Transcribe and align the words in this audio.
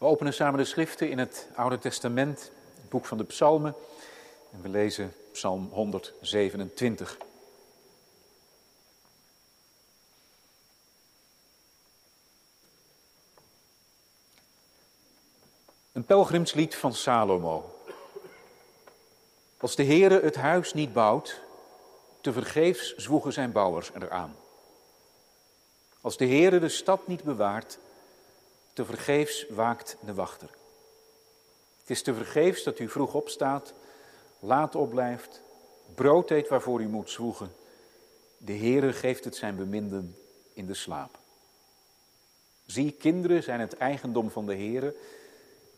We 0.00 0.06
openen 0.06 0.34
samen 0.34 0.58
de 0.58 0.64
schriften 0.64 1.10
in 1.10 1.18
het 1.18 1.48
Oude 1.54 1.78
Testament, 1.78 2.50
het 2.80 2.88
boek 2.88 3.04
van 3.04 3.18
de 3.18 3.24
Psalmen. 3.24 3.74
En 4.52 4.62
we 4.62 4.68
lezen 4.68 5.12
Psalm 5.32 5.68
127. 5.72 7.18
Een 15.92 16.04
pelgrimslied 16.04 16.76
van 16.76 16.94
Salomo. 16.94 17.74
Als 19.58 19.76
de 19.76 19.84
Heere 19.84 20.20
het 20.20 20.36
huis 20.36 20.72
niet 20.72 20.92
bouwt, 20.92 21.40
te 22.20 22.32
vergeefs 22.32 22.94
zwoegen 22.94 23.32
zijn 23.32 23.52
bouwers 23.52 23.90
eraan. 23.94 24.36
Als 26.00 26.16
de 26.16 26.26
Heere 26.26 26.58
de 26.58 26.68
stad 26.68 27.06
niet 27.06 27.22
bewaart, 27.22 27.78
te 28.72 28.84
vergeefs 28.84 29.46
waakt 29.48 29.96
de 30.00 30.14
wachter. 30.14 30.50
Het 31.80 31.90
is 31.90 32.02
te 32.02 32.14
vergeefs 32.14 32.62
dat 32.62 32.78
u 32.78 32.88
vroeg 32.88 33.14
opstaat, 33.14 33.74
laat 34.38 34.74
opblijft, 34.74 35.42
brood 35.94 36.30
eet 36.30 36.48
waarvoor 36.48 36.80
u 36.80 36.88
moet 36.88 37.10
zwoegen. 37.10 37.52
De 38.38 38.56
Heere 38.56 38.92
geeft 38.92 39.24
het 39.24 39.36
zijn 39.36 39.56
beminden 39.56 40.16
in 40.52 40.66
de 40.66 40.74
slaap. 40.74 41.18
Zie, 42.66 42.92
kinderen 42.92 43.42
zijn 43.42 43.60
het 43.60 43.76
eigendom 43.76 44.30
van 44.30 44.46
de 44.46 44.54
Heere. 44.54 44.94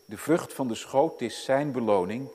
De 0.05 0.17
vrucht 0.17 0.53
van 0.53 0.67
de 0.67 0.75
schoot 0.75 1.21
is 1.21 1.43
zijn 1.43 1.71
beloning. 1.71 2.29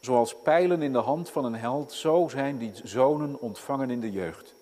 Zoals 0.00 0.36
pijlen 0.42 0.82
in 0.82 0.92
de 0.92 0.98
hand 0.98 1.30
van 1.30 1.44
een 1.44 1.54
held, 1.54 1.92
zo 1.92 2.28
zijn 2.28 2.58
die 2.58 2.72
zonen 2.82 3.40
ontvangen 3.40 3.90
in 3.90 4.00
de 4.00 4.10
jeugd. 4.10 4.54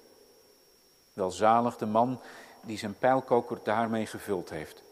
Welzalig 1.13 1.77
de 1.77 1.87
man 1.87 2.21
die 2.67 2.79
zijn 2.79 2.99
pijlkoker 2.99 3.59
daarmee 3.63 4.07
gevuld 4.07 4.51
heeft. 4.51 4.83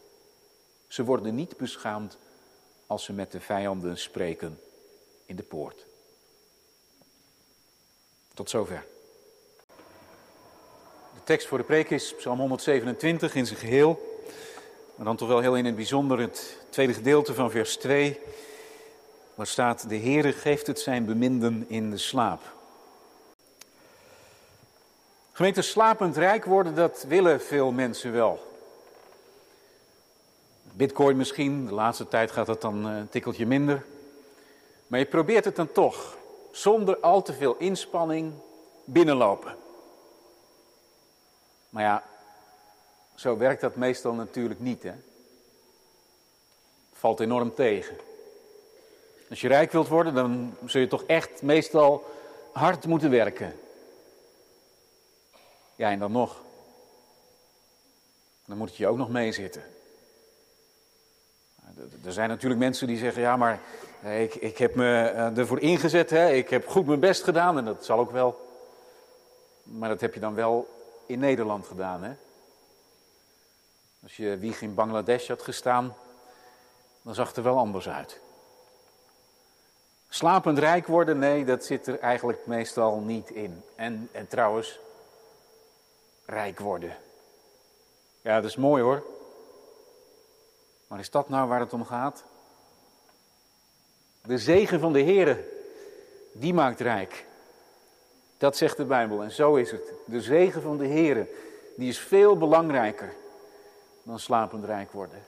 Ze 0.91 1.03
worden 1.03 1.35
niet 1.35 1.57
beschaamd 1.57 2.17
als 2.87 3.03
ze 3.03 3.13
met 3.13 3.31
de 3.31 3.39
vijanden 3.39 3.97
spreken 3.97 4.59
in 5.25 5.35
de 5.35 5.43
poort. 5.43 5.85
Tot 8.33 8.49
zover. 8.49 8.85
De 11.13 11.23
tekst 11.23 11.47
voor 11.47 11.57
de 11.57 11.63
preek 11.63 11.89
is 11.89 12.15
Psalm 12.15 12.39
127 12.39 13.35
in 13.35 13.45
zijn 13.45 13.59
geheel. 13.59 14.19
Maar 14.95 15.05
dan 15.05 15.15
toch 15.15 15.27
wel 15.27 15.39
heel 15.39 15.55
in 15.55 15.65
het 15.65 15.75
bijzonder 15.75 16.19
het 16.19 16.57
tweede 16.69 16.93
gedeelte 16.93 17.33
van 17.33 17.51
vers 17.51 17.77
2. 17.77 18.19
Waar 19.35 19.47
staat, 19.47 19.89
de 19.89 19.97
Heere 19.97 20.33
geeft 20.33 20.67
het 20.67 20.79
zijn 20.79 21.05
beminden 21.05 21.65
in 21.67 21.89
de 21.89 21.97
slaap. 21.97 22.41
Gemeente 25.31 25.61
slapend 25.61 26.17
rijk 26.17 26.45
worden, 26.45 26.75
dat 26.75 27.05
willen 27.07 27.41
veel 27.41 27.71
mensen 27.71 28.11
wel. 28.11 28.50
Bitcoin 30.81 31.17
misschien, 31.17 31.65
de 31.65 31.73
laatste 31.73 32.07
tijd 32.07 32.31
gaat 32.31 32.45
dat 32.45 32.61
dan 32.61 32.87
eh, 32.87 32.97
een 32.97 33.09
tikkeltje 33.09 33.45
minder. 33.45 33.85
Maar 34.87 34.99
je 34.99 35.05
probeert 35.05 35.45
het 35.45 35.55
dan 35.55 35.71
toch, 35.71 36.17
zonder 36.51 36.97
al 36.97 37.21
te 37.21 37.33
veel 37.33 37.55
inspanning, 37.57 38.33
binnenlopen. 38.85 39.55
Maar 41.69 41.83
ja, 41.83 42.03
zo 43.15 43.37
werkt 43.37 43.61
dat 43.61 43.75
meestal 43.75 44.13
natuurlijk 44.13 44.59
niet, 44.59 44.83
hè. 44.83 44.93
Valt 46.93 47.19
enorm 47.19 47.53
tegen. 47.53 47.97
Als 49.29 49.41
je 49.41 49.47
rijk 49.47 49.71
wilt 49.71 49.87
worden, 49.87 50.13
dan 50.13 50.55
zul 50.65 50.81
je 50.81 50.87
toch 50.87 51.03
echt 51.03 51.41
meestal 51.41 52.05
hard 52.51 52.85
moeten 52.85 53.09
werken. 53.09 53.59
Ja, 55.75 55.89
en 55.91 55.99
dan 55.99 56.11
nog. 56.11 56.41
Dan 58.45 58.57
moet 58.57 58.75
je 58.75 58.87
ook 58.87 58.97
nog 58.97 59.09
meezitten. 59.09 59.63
Er 62.05 62.11
zijn 62.11 62.29
natuurlijk 62.29 62.61
mensen 62.61 62.87
die 62.87 62.97
zeggen, 62.97 63.21
ja, 63.21 63.37
maar 63.37 63.59
ik, 64.03 64.35
ik 64.35 64.57
heb 64.57 64.75
me 64.75 64.99
eh, 64.99 65.37
ervoor 65.37 65.59
ingezet, 65.59 66.09
hè? 66.09 66.29
ik 66.29 66.49
heb 66.49 66.67
goed 66.67 66.85
mijn 66.85 66.99
best 66.99 67.23
gedaan 67.23 67.57
en 67.57 67.65
dat 67.65 67.85
zal 67.85 67.99
ook 67.99 68.11
wel. 68.11 68.49
Maar 69.63 69.89
dat 69.89 70.01
heb 70.01 70.13
je 70.13 70.19
dan 70.19 70.35
wel 70.35 70.67
in 71.05 71.19
Nederland 71.19 71.67
gedaan, 71.67 72.03
hè? 72.03 72.11
Als 74.03 74.17
je 74.17 74.37
wieg 74.37 74.61
in 74.61 74.73
Bangladesh 74.73 75.27
had 75.27 75.41
gestaan, 75.41 75.95
dan 77.01 77.15
zag 77.15 77.27
het 77.27 77.37
er 77.37 77.43
wel 77.43 77.57
anders 77.57 77.89
uit. 77.89 78.19
Slapend 80.09 80.57
rijk 80.57 80.87
worden, 80.87 81.19
nee, 81.19 81.45
dat 81.45 81.65
zit 81.65 81.87
er 81.87 81.99
eigenlijk 81.99 82.45
meestal 82.45 82.99
niet 82.99 83.29
in. 83.29 83.63
En, 83.75 84.09
en 84.11 84.27
trouwens, 84.27 84.79
rijk 86.25 86.59
worden. 86.59 86.95
Ja, 88.21 88.35
dat 88.41 88.49
is 88.49 88.55
mooi 88.55 88.83
hoor. 88.83 89.03
Maar 90.91 90.99
is 90.99 91.09
dat 91.09 91.29
nou 91.29 91.47
waar 91.47 91.59
het 91.59 91.73
om 91.73 91.85
gaat? 91.85 92.23
De 94.23 94.37
zegen 94.37 94.79
van 94.79 94.93
de 94.93 94.99
Heer, 94.99 95.43
die 96.31 96.53
maakt 96.53 96.79
rijk. 96.79 97.25
Dat 98.37 98.57
zegt 98.57 98.77
de 98.77 98.85
Bijbel 98.85 99.23
en 99.23 99.31
zo 99.31 99.55
is 99.55 99.71
het. 99.71 99.93
De 100.05 100.21
zegen 100.21 100.61
van 100.61 100.77
de 100.77 100.85
Heer, 100.85 101.27
die 101.77 101.89
is 101.89 101.99
veel 101.99 102.37
belangrijker 102.37 103.13
dan 104.03 104.19
slapend 104.19 104.65
rijk 104.65 104.91
worden. 104.91 105.25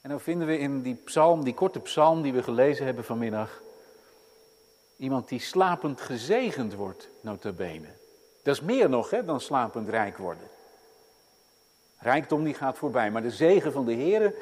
En 0.00 0.10
dan 0.10 0.20
vinden 0.20 0.46
we 0.46 0.58
in 0.58 0.82
die 0.82 0.94
psalm, 1.04 1.44
die 1.44 1.54
korte 1.54 1.80
psalm 1.80 2.22
die 2.22 2.32
we 2.32 2.42
gelezen 2.42 2.84
hebben 2.84 3.04
vanmiddag, 3.04 3.62
iemand 4.96 5.28
die 5.28 5.40
slapend 5.40 6.00
gezegend 6.00 6.74
wordt, 6.74 7.08
bene. 7.56 7.88
Dat 8.42 8.54
is 8.54 8.60
meer 8.60 8.88
nog 8.88 9.10
hè, 9.10 9.24
dan 9.24 9.40
slapend 9.40 9.88
rijk 9.88 10.18
worden. 10.18 10.48
Rijkdom 12.02 12.44
die 12.44 12.54
gaat 12.54 12.78
voorbij, 12.78 13.10
maar 13.10 13.22
de 13.22 13.30
zegen 13.30 13.72
van 13.72 13.84
de 13.84 13.92
Heer, 13.92 14.34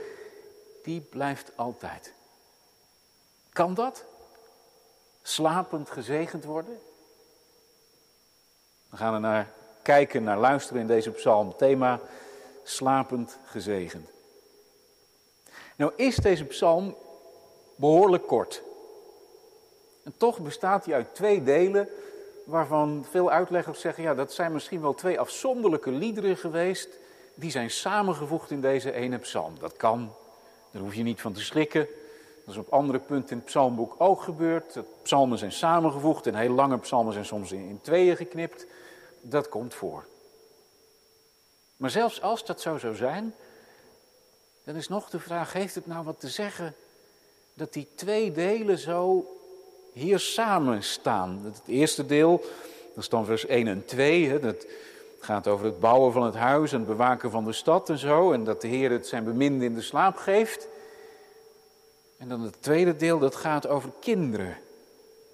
die 0.82 1.00
blijft 1.00 1.52
altijd. 1.54 2.14
Kan 3.52 3.74
dat? 3.74 4.04
Slapend 5.22 5.90
gezegend 5.90 6.44
worden? 6.44 6.80
We 8.88 8.96
gaan 8.96 9.14
er 9.14 9.20
naar 9.20 9.52
kijken, 9.82 10.22
naar 10.22 10.38
luisteren 10.38 10.80
in 10.80 10.86
deze 10.86 11.10
psalm. 11.10 11.56
Thema 11.56 12.00
slapend 12.62 13.38
gezegend. 13.44 14.10
Nou 15.76 15.92
is 15.96 16.16
deze 16.16 16.44
psalm 16.44 16.96
behoorlijk 17.74 18.26
kort. 18.26 18.62
En 20.04 20.14
toch 20.16 20.38
bestaat 20.38 20.84
hij 20.84 20.94
uit 20.94 21.14
twee 21.14 21.42
delen 21.42 21.88
waarvan 22.44 23.06
veel 23.10 23.30
uitleggers 23.30 23.80
zeggen, 23.80 24.02
ja 24.02 24.14
dat 24.14 24.32
zijn 24.32 24.52
misschien 24.52 24.80
wel 24.80 24.94
twee 24.94 25.20
afzonderlijke 25.20 25.90
liederen 25.90 26.36
geweest 26.36 26.88
die 27.40 27.50
zijn 27.50 27.70
samengevoegd 27.70 28.50
in 28.50 28.60
deze 28.60 28.92
ene 28.92 29.18
psalm. 29.18 29.54
Dat 29.58 29.76
kan, 29.76 30.12
daar 30.70 30.82
hoef 30.82 30.94
je 30.94 31.02
niet 31.02 31.20
van 31.20 31.32
te 31.32 31.40
schrikken. 31.40 31.88
Dat 32.44 32.54
is 32.54 32.60
op 32.60 32.72
andere 32.72 32.98
punten 32.98 33.30
in 33.30 33.36
het 33.36 33.46
psalmboek 33.46 33.94
ook 33.98 34.22
gebeurd. 34.22 34.72
De 34.72 34.84
psalmen 35.02 35.38
zijn 35.38 35.52
samengevoegd 35.52 36.26
en 36.26 36.34
heel 36.34 36.52
lange 36.52 36.78
psalmen 36.78 37.12
zijn 37.12 37.24
soms 37.24 37.52
in, 37.52 37.78
tweeën 37.82 38.16
geknipt. 38.16 38.66
Dat 39.20 39.48
komt 39.48 39.74
voor. 39.74 40.04
Maar 41.76 41.90
zelfs 41.90 42.22
als 42.22 42.44
dat 42.44 42.60
zo 42.60 42.78
zou 42.78 42.94
zijn, 42.94 43.34
dan 44.64 44.76
is 44.76 44.88
nog 44.88 45.10
de 45.10 45.20
vraag, 45.20 45.52
heeft 45.52 45.74
het 45.74 45.86
nou 45.86 46.04
wat 46.04 46.20
te 46.20 46.28
zeggen 46.28 46.74
dat 47.54 47.72
die 47.72 47.88
twee 47.94 48.32
delen 48.32 48.78
zo 48.78 49.26
hier 49.92 50.18
samen 50.18 50.82
staan? 50.82 51.40
Het 51.44 51.62
eerste 51.66 52.06
deel, 52.06 52.38
dat 52.94 53.02
is 53.02 53.08
dan 53.08 53.24
vers 53.24 53.46
1 53.46 53.66
en 53.66 53.84
2, 53.84 54.28
hè, 54.28 54.40
dat 54.40 54.66
het 55.20 55.28
gaat 55.28 55.46
over 55.46 55.66
het 55.66 55.80
bouwen 55.80 56.12
van 56.12 56.22
het 56.22 56.34
huis 56.34 56.72
en 56.72 56.78
het 56.78 56.86
bewaken 56.86 57.30
van 57.30 57.44
de 57.44 57.52
stad 57.52 57.88
en 57.90 57.98
zo. 57.98 58.32
En 58.32 58.44
dat 58.44 58.60
de 58.60 58.68
Heer 58.68 58.90
het 58.90 59.06
zijn 59.06 59.24
beminde 59.24 59.64
in 59.64 59.74
de 59.74 59.80
slaap 59.80 60.16
geeft. 60.16 60.68
En 62.18 62.28
dan 62.28 62.40
het 62.40 62.62
tweede 62.62 62.96
deel, 62.96 63.18
dat 63.18 63.36
gaat 63.36 63.66
over 63.66 63.90
kinderen. 64.00 64.56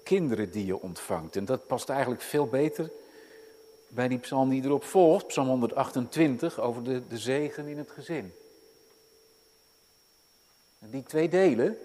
Kinderen 0.03 0.51
die 0.51 0.65
je 0.65 0.81
ontvangt. 0.81 1.35
En 1.35 1.45
dat 1.45 1.67
past 1.67 1.89
eigenlijk 1.89 2.21
veel 2.21 2.47
beter 2.47 2.91
bij 3.87 4.07
die 4.07 4.17
psalm 4.17 4.49
die 4.49 4.63
erop 4.63 4.83
volgt. 4.83 5.27
Psalm 5.27 5.47
128 5.47 6.59
over 6.59 6.83
de, 6.83 7.07
de 7.07 7.17
zegen 7.17 7.67
in 7.67 7.77
het 7.77 7.91
gezin. 7.91 8.33
Die 10.79 11.03
twee 11.03 11.29
delen, 11.29 11.77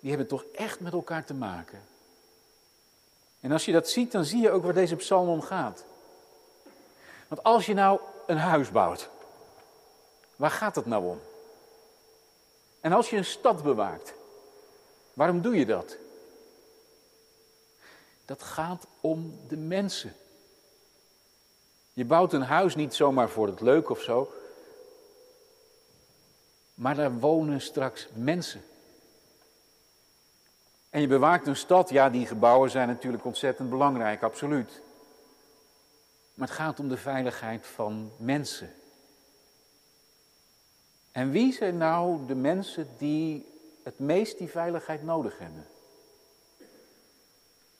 die 0.00 0.10
hebben 0.10 0.28
toch 0.28 0.44
echt 0.54 0.80
met 0.80 0.92
elkaar 0.92 1.24
te 1.24 1.34
maken. 1.34 1.82
En 3.40 3.52
als 3.52 3.64
je 3.64 3.72
dat 3.72 3.88
ziet, 3.88 4.12
dan 4.12 4.24
zie 4.24 4.40
je 4.40 4.50
ook 4.50 4.62
waar 4.62 4.74
deze 4.74 4.96
psalm 4.96 5.28
om 5.28 5.40
gaat. 5.40 5.84
Want 7.28 7.42
als 7.42 7.66
je 7.66 7.74
nou 7.74 8.00
een 8.26 8.36
huis 8.36 8.70
bouwt, 8.70 9.10
waar 10.36 10.50
gaat 10.50 10.76
het 10.76 10.86
nou 10.86 11.04
om? 11.04 11.20
En 12.80 12.92
als 12.92 13.10
je 13.10 13.16
een 13.16 13.24
stad 13.24 13.62
bewaakt, 13.62 14.14
waarom 15.14 15.40
doe 15.40 15.56
je 15.56 15.66
dat? 15.66 15.96
Dat 18.24 18.42
gaat 18.42 18.86
om 19.00 19.38
de 19.48 19.56
mensen. 19.56 20.14
Je 21.92 22.04
bouwt 22.04 22.32
een 22.32 22.42
huis 22.42 22.74
niet 22.74 22.94
zomaar 22.94 23.28
voor 23.28 23.46
het 23.46 23.60
leuk 23.60 23.90
of 23.90 24.00
zo, 24.00 24.32
maar 26.74 26.94
daar 26.94 27.18
wonen 27.18 27.60
straks 27.60 28.08
mensen. 28.12 28.62
En 30.90 31.00
je 31.00 31.06
bewaakt 31.06 31.46
een 31.46 31.56
stad, 31.56 31.90
ja, 31.90 32.10
die 32.10 32.26
gebouwen 32.26 32.70
zijn 32.70 32.88
natuurlijk 32.88 33.24
ontzettend 33.24 33.70
belangrijk, 33.70 34.22
absoluut. 34.22 34.80
Maar 36.38 36.48
het 36.48 36.56
gaat 36.56 36.80
om 36.80 36.88
de 36.88 36.96
veiligheid 36.96 37.66
van 37.66 38.12
mensen. 38.18 38.74
En 41.12 41.30
wie 41.30 41.52
zijn 41.52 41.76
nou 41.76 42.26
de 42.26 42.34
mensen 42.34 42.88
die 42.98 43.46
het 43.82 43.98
meest 43.98 44.38
die 44.38 44.48
veiligheid 44.48 45.02
nodig 45.02 45.38
hebben? 45.38 45.66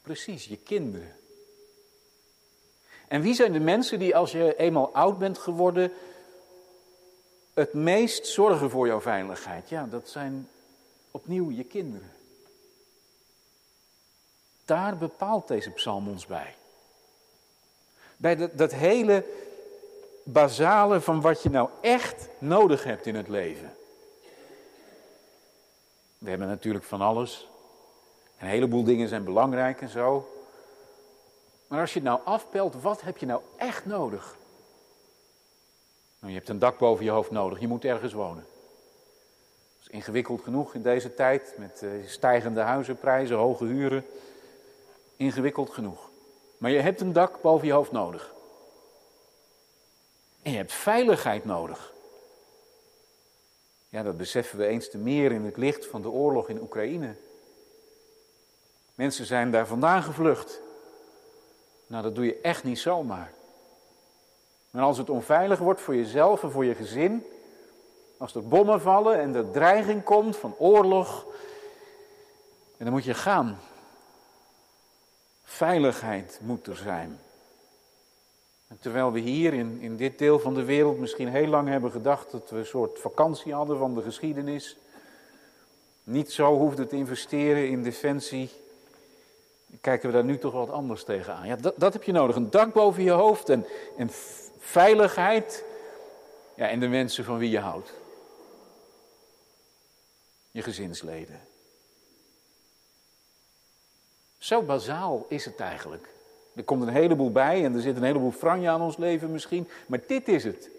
Precies, 0.02 0.44
je 0.44 0.56
kinderen. 0.56 1.16
En 3.08 3.20
wie 3.20 3.34
zijn 3.34 3.52
de 3.52 3.60
mensen 3.60 3.98
die 3.98 4.16
als 4.16 4.32
je 4.32 4.56
eenmaal 4.56 4.94
oud 4.94 5.18
bent 5.18 5.38
geworden, 5.38 5.92
het 7.54 7.72
meest 7.72 8.26
zorgen 8.26 8.70
voor 8.70 8.86
jouw 8.86 9.00
veiligheid? 9.00 9.68
Ja, 9.68 9.86
dat 9.86 10.08
zijn 10.08 10.48
opnieuw 11.10 11.50
je 11.50 11.64
kinderen. 11.64 12.12
Daar 14.64 14.96
bepaalt 14.96 15.48
deze 15.48 15.70
psalm 15.70 16.08
ons 16.08 16.26
bij. 16.26 16.54
Bij 18.18 18.50
dat, 18.54 18.72
hele 18.72 19.24
basale 20.22 21.00
van 21.00 21.20
wat 21.20 21.42
je 21.42 21.50
nou 21.50 21.68
echt 21.80 22.28
nodig 22.38 22.84
hebt 22.84 23.06
in 23.06 23.14
het 23.14 23.28
leven. 23.28 23.76
We 26.18 26.30
hebben 26.30 26.48
natuurlijk 26.48 26.84
van 26.84 27.00
alles. 27.00 27.48
Een 28.38 28.48
heleboel 28.48 28.84
dingen 28.84 29.08
zijn 29.08 29.24
belangrijk 29.24 29.80
en 29.80 29.88
zo. 29.88 30.28
Maar 31.66 31.80
als 31.80 31.92
je 31.92 31.98
het 31.98 32.08
nou 32.08 32.20
afpelt, 32.24 32.82
wat 32.82 33.00
heb 33.00 33.16
je 33.16 33.26
nou 33.26 33.42
echt 33.56 33.86
nodig? 33.86 34.36
Nou, 36.18 36.32
je 36.32 36.38
hebt 36.38 36.48
een 36.48 36.58
dak 36.58 36.78
boven 36.78 37.04
je 37.04 37.10
hoofd 37.10 37.30
nodig, 37.30 37.60
je 37.60 37.68
moet 37.68 37.84
ergens 37.84 38.12
wonen. 38.12 38.46
Dat 39.78 39.80
is 39.80 39.88
ingewikkeld 39.88 40.42
genoeg 40.42 40.74
in 40.74 40.82
deze 40.82 41.14
tijd 41.14 41.54
met 41.58 41.82
eh, 41.82 41.90
stijgende 42.06 42.60
huizenprijzen, 42.60 43.36
hoge 43.36 43.64
huren. 43.64 44.04
Ingewikkeld 45.16 45.70
genoeg. 45.70 46.07
Maar 46.58 46.70
je 46.70 46.80
hebt 46.80 47.00
een 47.00 47.12
dak 47.12 47.40
boven 47.40 47.66
je 47.66 47.72
hoofd 47.72 47.92
nodig. 47.92 48.32
En 50.42 50.50
je 50.50 50.56
hebt 50.56 50.72
veiligheid 50.72 51.44
nodig. 51.44 51.92
Ja, 53.88 54.02
dat 54.02 54.16
beseffen 54.16 54.58
we 54.58 54.66
eens 54.66 54.90
te 54.90 54.98
meer 54.98 55.32
in 55.32 55.44
het 55.44 55.56
licht 55.56 55.86
van 55.86 56.02
de 56.02 56.10
oorlog 56.10 56.48
in 56.48 56.60
Oekraïne. 56.60 57.14
Mensen 58.94 59.26
zijn 59.26 59.50
daar 59.50 59.66
vandaan 59.66 60.02
gevlucht. 60.02 60.60
Nou, 61.86 62.02
dat 62.02 62.14
doe 62.14 62.24
je 62.24 62.40
echt 62.40 62.64
niet 62.64 62.78
zomaar. 62.78 63.32
Maar 64.70 64.82
als 64.82 64.98
het 64.98 65.10
onveilig 65.10 65.58
wordt 65.58 65.80
voor 65.80 65.96
jezelf 65.96 66.42
en 66.42 66.50
voor 66.50 66.64
je 66.64 66.74
gezin, 66.74 67.26
als 68.16 68.34
er 68.34 68.48
bommen 68.48 68.80
vallen 68.80 69.18
en 69.18 69.34
er 69.34 69.50
dreiging 69.50 70.04
komt 70.04 70.36
van 70.36 70.54
oorlog, 70.58 71.26
dan 72.76 72.92
moet 72.92 73.04
je 73.04 73.14
gaan. 73.14 73.58
Veiligheid 75.58 76.40
moet 76.42 76.66
er 76.66 76.76
zijn. 76.76 77.20
Terwijl 78.80 79.12
we 79.12 79.18
hier 79.18 79.54
in, 79.54 79.80
in 79.80 79.96
dit 79.96 80.18
deel 80.18 80.38
van 80.38 80.54
de 80.54 80.64
wereld 80.64 80.98
misschien 80.98 81.28
heel 81.28 81.46
lang 81.46 81.68
hebben 81.68 81.90
gedacht 81.90 82.30
dat 82.30 82.50
we 82.50 82.56
een 82.56 82.66
soort 82.66 82.98
vakantie 82.98 83.54
hadden 83.54 83.78
van 83.78 83.94
de 83.94 84.02
geschiedenis, 84.02 84.76
niet 86.04 86.32
zo 86.32 86.56
hoefden 86.56 86.88
te 86.88 86.96
investeren 86.96 87.68
in 87.68 87.82
defensie, 87.82 88.50
kijken 89.80 90.08
we 90.08 90.14
daar 90.14 90.24
nu 90.24 90.38
toch 90.38 90.52
wat 90.52 90.70
anders 90.70 91.04
tegenaan. 91.04 91.46
Ja, 91.46 91.56
dat, 91.56 91.74
dat 91.76 91.92
heb 91.92 92.02
je 92.02 92.12
nodig. 92.12 92.36
Een 92.36 92.50
dak 92.50 92.72
boven 92.72 93.02
je 93.02 93.10
hoofd 93.10 93.48
en, 93.48 93.66
en 93.96 94.10
veiligheid. 94.58 95.64
Ja, 96.54 96.68
en 96.68 96.80
de 96.80 96.88
mensen 96.88 97.24
van 97.24 97.38
wie 97.38 97.50
je 97.50 97.60
houdt. 97.60 97.92
Je 100.50 100.62
gezinsleden. 100.62 101.47
Zo 104.38 104.62
bazaal 104.62 105.26
is 105.28 105.44
het 105.44 105.60
eigenlijk. 105.60 106.08
Er 106.54 106.64
komt 106.64 106.82
een 106.82 106.88
heleboel 106.88 107.32
bij 107.32 107.64
en 107.64 107.74
er 107.74 107.80
zit 107.80 107.96
een 107.96 108.02
heleboel 108.02 108.30
franje 108.30 108.68
aan 108.68 108.82
ons 108.82 108.96
leven 108.96 109.32
misschien, 109.32 109.68
maar 109.86 110.00
dit 110.06 110.28
is 110.28 110.44
het. 110.44 110.70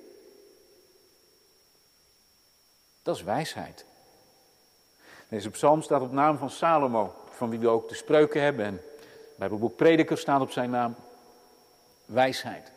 Dat 3.04 3.16
is 3.16 3.24
wijsheid. 3.24 3.86
Deze 5.30 5.50
psalm 5.50 5.82
staat 5.82 6.02
op 6.02 6.12
naam 6.12 6.38
van 6.38 6.50
Salomo, 6.50 7.14
van 7.30 7.50
wie 7.50 7.60
we 7.60 7.68
ook 7.68 7.90
de 7.90 7.96
spreuken 7.96 8.42
hebben. 8.42 8.66
En 8.66 8.82
Bijbelboek 9.36 9.76
Prediker 9.76 10.18
staat 10.18 10.42
op 10.42 10.52
zijn 10.52 10.70
naam. 10.70 10.96
Wijsheid. 12.06 12.72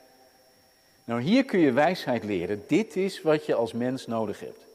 Nou, 1.04 1.20
hier 1.20 1.44
kun 1.44 1.58
je 1.58 1.72
wijsheid 1.72 2.24
leren. 2.24 2.64
Dit 2.66 2.96
is 2.96 3.22
wat 3.22 3.46
je 3.46 3.54
als 3.54 3.72
mens 3.72 4.06
nodig 4.06 4.40
hebt. 4.40 4.71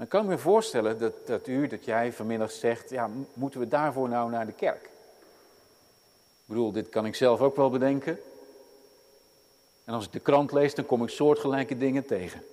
Dan 0.00 0.08
kan 0.08 0.22
ik 0.22 0.28
me 0.28 0.38
voorstellen 0.38 0.98
dat, 0.98 1.26
dat 1.26 1.46
u, 1.46 1.66
dat 1.66 1.84
jij 1.84 2.12
vanmiddag 2.12 2.50
zegt, 2.50 2.90
ja, 2.90 3.10
moeten 3.32 3.60
we 3.60 3.68
daarvoor 3.68 4.08
nou 4.08 4.30
naar 4.30 4.46
de 4.46 4.52
kerk? 4.52 4.84
Ik 4.84 6.44
bedoel, 6.44 6.72
dit 6.72 6.88
kan 6.88 7.06
ik 7.06 7.14
zelf 7.14 7.40
ook 7.40 7.56
wel 7.56 7.70
bedenken. 7.70 8.20
En 9.84 9.94
als 9.94 10.04
ik 10.04 10.12
de 10.12 10.20
krant 10.20 10.52
lees, 10.52 10.74
dan 10.74 10.86
kom 10.86 11.02
ik 11.02 11.08
soortgelijke 11.08 11.76
dingen 11.78 12.06
tegen. 12.06 12.44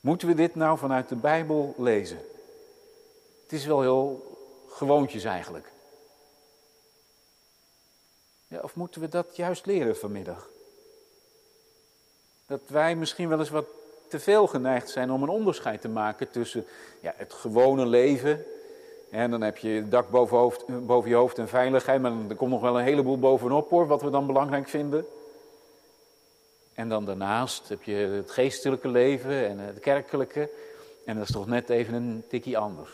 Moeten 0.00 0.28
we 0.28 0.34
dit 0.34 0.54
nou 0.54 0.78
vanuit 0.78 1.08
de 1.08 1.16
Bijbel 1.16 1.74
lezen? 1.76 2.18
Het 3.42 3.52
is 3.52 3.66
wel 3.66 3.80
heel 3.80 4.36
gewoontjes 4.68 5.24
eigenlijk. 5.24 5.72
Ja, 8.46 8.60
of 8.60 8.74
moeten 8.74 9.00
we 9.00 9.08
dat 9.08 9.36
juist 9.36 9.66
leren 9.66 9.96
vanmiddag? 9.96 10.48
Dat 12.46 12.60
wij 12.66 12.96
misschien 12.96 13.28
wel 13.28 13.38
eens 13.38 13.50
wat 13.50 13.77
te 14.08 14.20
veel 14.20 14.46
geneigd 14.46 14.90
zijn 14.90 15.10
om 15.10 15.22
een 15.22 15.28
onderscheid 15.28 15.80
te 15.80 15.88
maken 15.88 16.30
tussen 16.30 16.66
ja, 17.00 17.14
het 17.16 17.32
gewone 17.32 17.86
leven. 17.86 18.44
En 19.10 19.30
dan 19.30 19.40
heb 19.40 19.56
je 19.56 19.88
dak 19.88 20.10
boven, 20.10 20.36
hoofd, 20.36 20.86
boven 20.86 21.10
je 21.10 21.16
hoofd 21.16 21.38
en 21.38 21.48
veiligheid, 21.48 22.00
maar 22.00 22.12
er 22.28 22.36
komt 22.36 22.50
nog 22.50 22.60
wel 22.60 22.78
een 22.78 22.84
heleboel 22.84 23.18
bovenop 23.18 23.70
hoor, 23.70 23.86
wat 23.86 24.02
we 24.02 24.10
dan 24.10 24.26
belangrijk 24.26 24.68
vinden. 24.68 25.06
En 26.74 26.88
dan 26.88 27.04
daarnaast 27.04 27.68
heb 27.68 27.82
je 27.82 27.94
het 27.94 28.30
geestelijke 28.30 28.88
leven 28.88 29.48
en 29.48 29.58
het 29.58 29.80
kerkelijke. 29.80 30.50
En 31.04 31.14
dat 31.14 31.24
is 31.24 31.32
toch 31.32 31.46
net 31.46 31.70
even 31.70 31.94
een 31.94 32.24
tikkie 32.28 32.58
anders. 32.58 32.90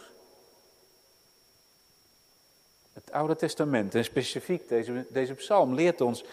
Het 2.92 3.12
Oude 3.12 3.36
Testament 3.36 3.94
en 3.94 4.04
specifiek 4.04 4.68
deze, 4.68 5.06
deze 5.08 5.34
psalm 5.34 5.74
leert 5.74 6.00
ons 6.00 6.24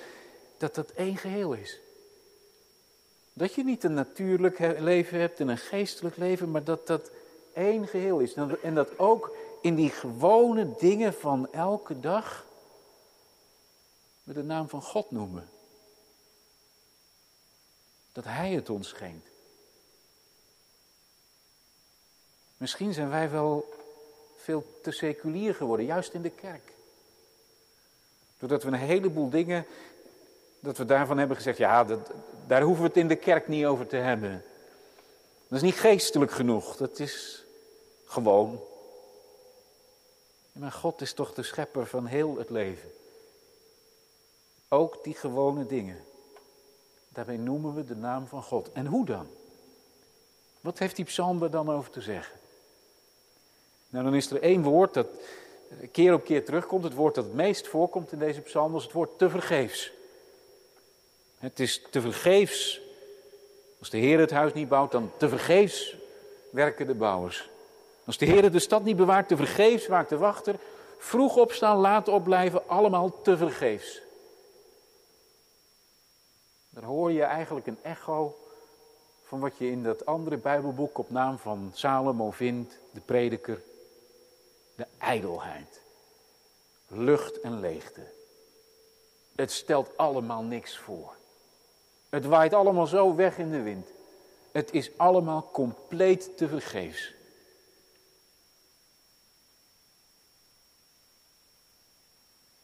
dat 0.57 0.75
dat 0.75 0.91
één 0.91 1.17
geheel 1.17 1.53
is. 1.53 1.79
Dat 3.33 3.53
je 3.53 3.63
niet 3.63 3.83
een 3.83 3.93
natuurlijk 3.93 4.59
leven 4.79 5.19
hebt 5.19 5.39
en 5.39 5.47
een 5.47 5.57
geestelijk 5.57 6.17
leven, 6.17 6.51
maar 6.51 6.63
dat 6.63 6.87
dat 6.87 7.11
één 7.53 7.87
geheel 7.87 8.19
is. 8.19 8.33
En 8.61 8.75
dat 8.75 8.99
ook 8.99 9.35
in 9.61 9.75
die 9.75 9.89
gewone 9.89 10.73
dingen 10.77 11.13
van 11.13 11.53
elke 11.53 11.99
dag 11.99 12.45
we 14.23 14.33
de 14.33 14.43
naam 14.43 14.69
van 14.69 14.81
God 14.81 15.11
noemen. 15.11 15.49
Dat 18.11 18.23
Hij 18.23 18.51
het 18.51 18.69
ons 18.69 18.87
schenkt. 18.87 19.29
Misschien 22.57 22.93
zijn 22.93 23.09
wij 23.09 23.29
wel 23.29 23.73
veel 24.35 24.79
te 24.81 24.91
seculier 24.91 25.55
geworden, 25.55 25.85
juist 25.85 26.13
in 26.13 26.21
de 26.21 26.29
kerk. 26.29 26.73
Doordat 28.37 28.63
we 28.63 28.67
een 28.67 28.73
heleboel 28.73 29.29
dingen, 29.29 29.65
dat 30.61 30.77
we 30.77 30.85
daarvan 30.85 31.17
hebben 31.17 31.37
gezegd, 31.37 31.57
ja, 31.57 31.83
dat, 31.83 32.11
daar 32.47 32.61
hoeven 32.61 32.81
we 32.81 32.87
het 32.87 32.97
in 32.97 33.07
de 33.07 33.15
kerk 33.15 33.47
niet 33.47 33.65
over 33.65 33.87
te 33.87 33.95
hebben. 33.95 34.43
Dat 35.47 35.57
is 35.57 35.61
niet 35.61 35.79
geestelijk 35.79 36.31
genoeg, 36.31 36.75
dat 36.75 36.99
is 36.99 37.43
gewoon. 38.05 38.59
Maar 40.51 40.71
God 40.71 41.01
is 41.01 41.13
toch 41.13 41.33
de 41.33 41.43
schepper 41.43 41.85
van 41.85 42.05
heel 42.05 42.37
het 42.37 42.49
leven. 42.49 42.91
Ook 44.69 45.03
die 45.03 45.15
gewone 45.15 45.65
dingen. 45.65 45.97
Daarbij 47.09 47.37
noemen 47.37 47.75
we 47.75 47.85
de 47.85 47.95
naam 47.95 48.27
van 48.27 48.43
God. 48.43 48.71
En 48.71 48.85
hoe 48.85 49.05
dan? 49.05 49.27
Wat 50.61 50.79
heeft 50.79 50.95
die 50.95 51.05
psalm 51.05 51.43
er 51.43 51.51
dan 51.51 51.71
over 51.71 51.91
te 51.91 52.01
zeggen? 52.01 52.39
Nou, 53.89 54.03
dan 54.03 54.15
is 54.15 54.31
er 54.31 54.41
één 54.41 54.63
woord 54.63 54.93
dat 54.93 55.07
keer 55.91 56.13
op 56.13 56.23
keer 56.23 56.45
terugkomt. 56.45 56.83
Het 56.83 56.93
woord 56.93 57.15
dat 57.15 57.25
het 57.25 57.33
meest 57.33 57.67
voorkomt 57.67 58.11
in 58.11 58.19
deze 58.19 58.41
psalm 58.41 58.75
is 58.75 58.83
het 58.83 58.91
woord 58.91 59.17
tevergeefs. 59.17 59.91
Het 61.41 61.59
is 61.59 61.81
tevergeefs. 61.89 62.81
Als 63.79 63.89
de 63.89 63.97
Heer 63.97 64.19
het 64.19 64.31
huis 64.31 64.53
niet 64.53 64.69
bouwt, 64.69 64.91
dan 64.91 65.11
tevergeefs 65.17 65.95
werken 66.51 66.87
de 66.87 66.93
bouwers. 66.93 67.49
Als 68.05 68.17
de 68.17 68.25
Heer 68.25 68.51
de 68.51 68.59
stad 68.59 68.83
niet 68.83 68.95
bewaart, 68.95 69.27
tevergeefs 69.27 69.87
waakt 69.87 70.09
de 70.09 70.17
wachter. 70.17 70.55
Vroeg 70.97 71.35
opstaan, 71.35 71.77
laat 71.77 72.07
opblijven, 72.07 72.67
allemaal 72.67 73.21
tevergeefs. 73.21 74.01
Daar 76.69 76.83
hoor 76.83 77.11
je 77.11 77.23
eigenlijk 77.23 77.67
een 77.67 77.83
echo 77.83 78.37
van 79.23 79.39
wat 79.39 79.57
je 79.57 79.71
in 79.71 79.83
dat 79.83 80.05
andere 80.05 80.37
Bijbelboek 80.37 80.97
op 80.97 81.09
naam 81.09 81.37
van 81.37 81.71
Salomo 81.73 82.31
vindt, 82.31 82.77
de 82.91 82.99
prediker 82.99 83.61
de 84.75 84.87
ijdelheid, 84.97 85.81
lucht 86.87 87.41
en 87.41 87.59
leegte. 87.59 88.01
Het 89.35 89.51
stelt 89.51 89.97
allemaal 89.97 90.43
niks 90.43 90.77
voor. 90.77 91.19
Het 92.11 92.25
waait 92.25 92.53
allemaal 92.53 92.87
zo 92.87 93.15
weg 93.15 93.37
in 93.37 93.51
de 93.51 93.61
wind. 93.61 93.89
Het 94.51 94.71
is 94.71 94.97
allemaal 94.97 95.49
compleet 95.51 96.37
te 96.37 96.47
vergeefs. 96.47 97.13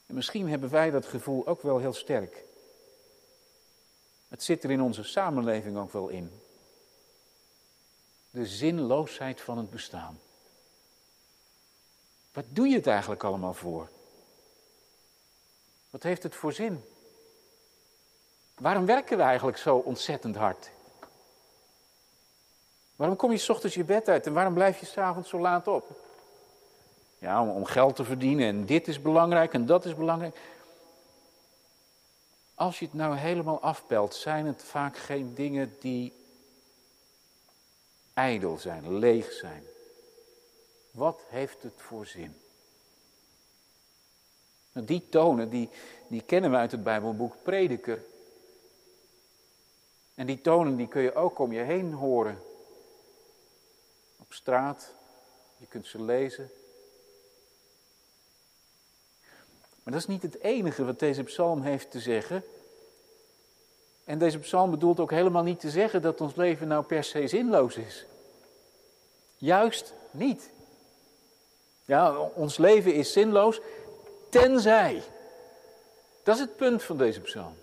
En 0.05 0.15
misschien 0.15 0.49
hebben 0.49 0.69
wij 0.69 0.91
dat 0.91 1.05
gevoel 1.05 1.47
ook 1.47 1.61
wel 1.61 1.77
heel 1.77 1.93
sterk. 1.93 2.43
Het 4.27 4.43
zit 4.43 4.63
er 4.63 4.71
in 4.71 4.81
onze 4.81 5.03
samenleving 5.03 5.77
ook 5.77 5.91
wel 5.91 6.07
in. 6.07 6.41
de 8.29 8.45
zinloosheid 8.45 9.41
van 9.41 9.57
het 9.57 9.69
bestaan. 9.69 10.19
Wat 12.33 12.45
doe 12.47 12.67
je 12.67 12.75
het 12.75 12.87
eigenlijk 12.87 13.23
allemaal 13.23 13.53
voor? 13.53 13.89
Wat 15.89 16.03
heeft 16.03 16.23
het 16.23 16.35
voor 16.35 16.53
zin? 16.53 16.83
Waarom 18.59 18.85
werken 18.85 19.17
we 19.17 19.23
eigenlijk 19.23 19.57
zo 19.57 19.75
ontzettend 19.75 20.35
hard? 20.35 20.69
Waarom 22.95 23.15
kom 23.15 23.31
je 23.31 23.37
s 23.37 23.49
ochtends 23.49 23.75
je 23.75 23.83
bed 23.83 24.09
uit 24.09 24.25
en 24.25 24.33
waarom 24.33 24.53
blijf 24.53 24.79
je 24.79 24.85
s'avonds 24.85 25.29
zo 25.29 25.39
laat 25.39 25.67
op? 25.67 26.05
Ja, 27.19 27.41
om, 27.41 27.49
om 27.49 27.65
geld 27.65 27.95
te 27.95 28.03
verdienen 28.03 28.47
en 28.47 28.65
dit 28.65 28.87
is 28.87 29.01
belangrijk 29.01 29.53
en 29.53 29.65
dat 29.65 29.85
is 29.85 29.95
belangrijk. 29.95 30.37
Als 32.55 32.79
je 32.79 32.85
het 32.85 32.93
nou 32.93 33.15
helemaal 33.15 33.61
afpelt, 33.61 34.15
zijn 34.15 34.45
het 34.45 34.63
vaak 34.63 34.97
geen 34.97 35.33
dingen 35.35 35.75
die 35.79 36.13
ijdel 38.13 38.57
zijn, 38.57 38.97
leeg 38.97 39.31
zijn. 39.31 39.63
Wat 40.91 41.21
heeft 41.29 41.63
het 41.63 41.73
voor 41.75 42.05
zin? 42.05 42.41
Nou, 44.71 44.85
die 44.85 45.09
tonen, 45.09 45.49
die, 45.49 45.69
die 46.07 46.21
kennen 46.21 46.51
we 46.51 46.57
uit 46.57 46.71
het 46.71 46.83
Bijbelboek 46.83 47.35
Prediker. 47.43 48.03
En 50.17 50.25
die 50.25 50.41
tonen 50.41 50.75
die 50.75 50.87
kun 50.87 51.01
je 51.01 51.15
ook 51.15 51.39
om 51.39 51.51
je 51.51 51.61
heen 51.61 51.93
horen. 51.93 52.41
Op 54.19 54.33
straat, 54.33 54.93
je 55.57 55.65
kunt 55.65 55.87
ze 55.87 56.01
lezen. 56.01 56.49
Maar 59.83 59.93
dat 59.93 60.01
is 60.01 60.07
niet 60.07 60.21
het 60.21 60.39
enige 60.39 60.85
wat 60.85 60.99
deze 60.99 61.23
psalm 61.23 61.61
heeft 61.61 61.91
te 61.91 61.99
zeggen. 61.99 62.43
En 64.03 64.19
deze 64.19 64.39
psalm 64.39 64.71
bedoelt 64.71 64.99
ook 64.99 65.11
helemaal 65.11 65.43
niet 65.43 65.59
te 65.59 65.69
zeggen 65.69 66.01
dat 66.01 66.21
ons 66.21 66.35
leven 66.35 66.67
nou 66.67 66.83
per 66.83 67.03
se 67.03 67.27
zinloos 67.27 67.75
is. 67.75 68.05
Juist 69.35 69.93
niet. 70.11 70.51
Ja, 71.85 72.19
ons 72.19 72.57
leven 72.57 72.93
is 72.93 73.11
zinloos 73.11 73.61
tenzij. 74.29 75.03
Dat 76.23 76.35
is 76.35 76.41
het 76.41 76.55
punt 76.55 76.83
van 76.83 76.97
deze 76.97 77.21
psalm. 77.21 77.55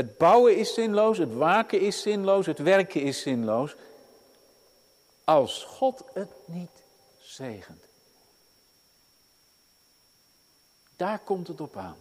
Het 0.00 0.18
bouwen 0.18 0.56
is 0.56 0.74
zinloos, 0.74 1.18
het 1.18 1.34
waken 1.34 1.80
is 1.80 2.02
zinloos, 2.02 2.46
het 2.46 2.58
werken 2.58 3.02
is 3.02 3.20
zinloos. 3.20 3.76
Als 5.24 5.64
God 5.64 6.04
het 6.12 6.28
niet 6.44 6.82
zegent. 7.18 7.82
Daar 10.96 11.18
komt 11.18 11.48
het 11.48 11.60
op 11.60 11.76
aan. 11.76 11.96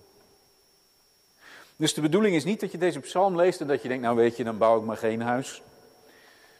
Dus 1.75 1.93
de 1.93 2.01
bedoeling 2.01 2.35
is 2.35 2.43
niet 2.43 2.59
dat 2.59 2.71
je 2.71 2.77
deze 2.77 2.99
psalm 2.99 3.35
leest 3.35 3.61
en 3.61 3.67
dat 3.67 3.81
je 3.81 3.87
denkt, 3.87 4.03
nou 4.03 4.15
weet 4.15 4.37
je, 4.37 4.43
dan 4.43 4.57
bouw 4.57 4.79
ik 4.79 4.85
maar 4.85 4.97
geen 4.97 5.21
huis. 5.21 5.61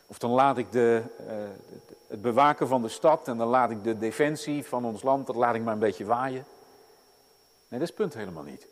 Of 0.08 0.17
dan 0.17 0.31
laat 0.31 0.58
ik 0.58 0.72
de, 0.72 1.03
uh, 1.19 1.34
het 2.08 2.22
bewaken 2.22 2.67
van 2.67 2.81
de 2.81 2.89
stad 2.89 3.27
en 3.27 3.38
dan 3.38 3.48
laat 3.48 3.72
ik 3.72 3.84
de 3.84 3.98
defensie 3.98 4.65
van 4.65 4.86
ons 4.86 5.01
land, 5.01 5.27
dat 5.27 5.36
laat 5.36 5.55
ik 5.55 5.62
maar 5.62 5.74
een 5.74 5.79
beetje 5.79 6.05
waaien. 6.05 6.46
Nee, 7.67 7.79
dat 7.79 7.81
is 7.81 7.88
het 7.88 7.96
punt 7.96 8.13
helemaal 8.13 8.43
niet. 8.43 8.67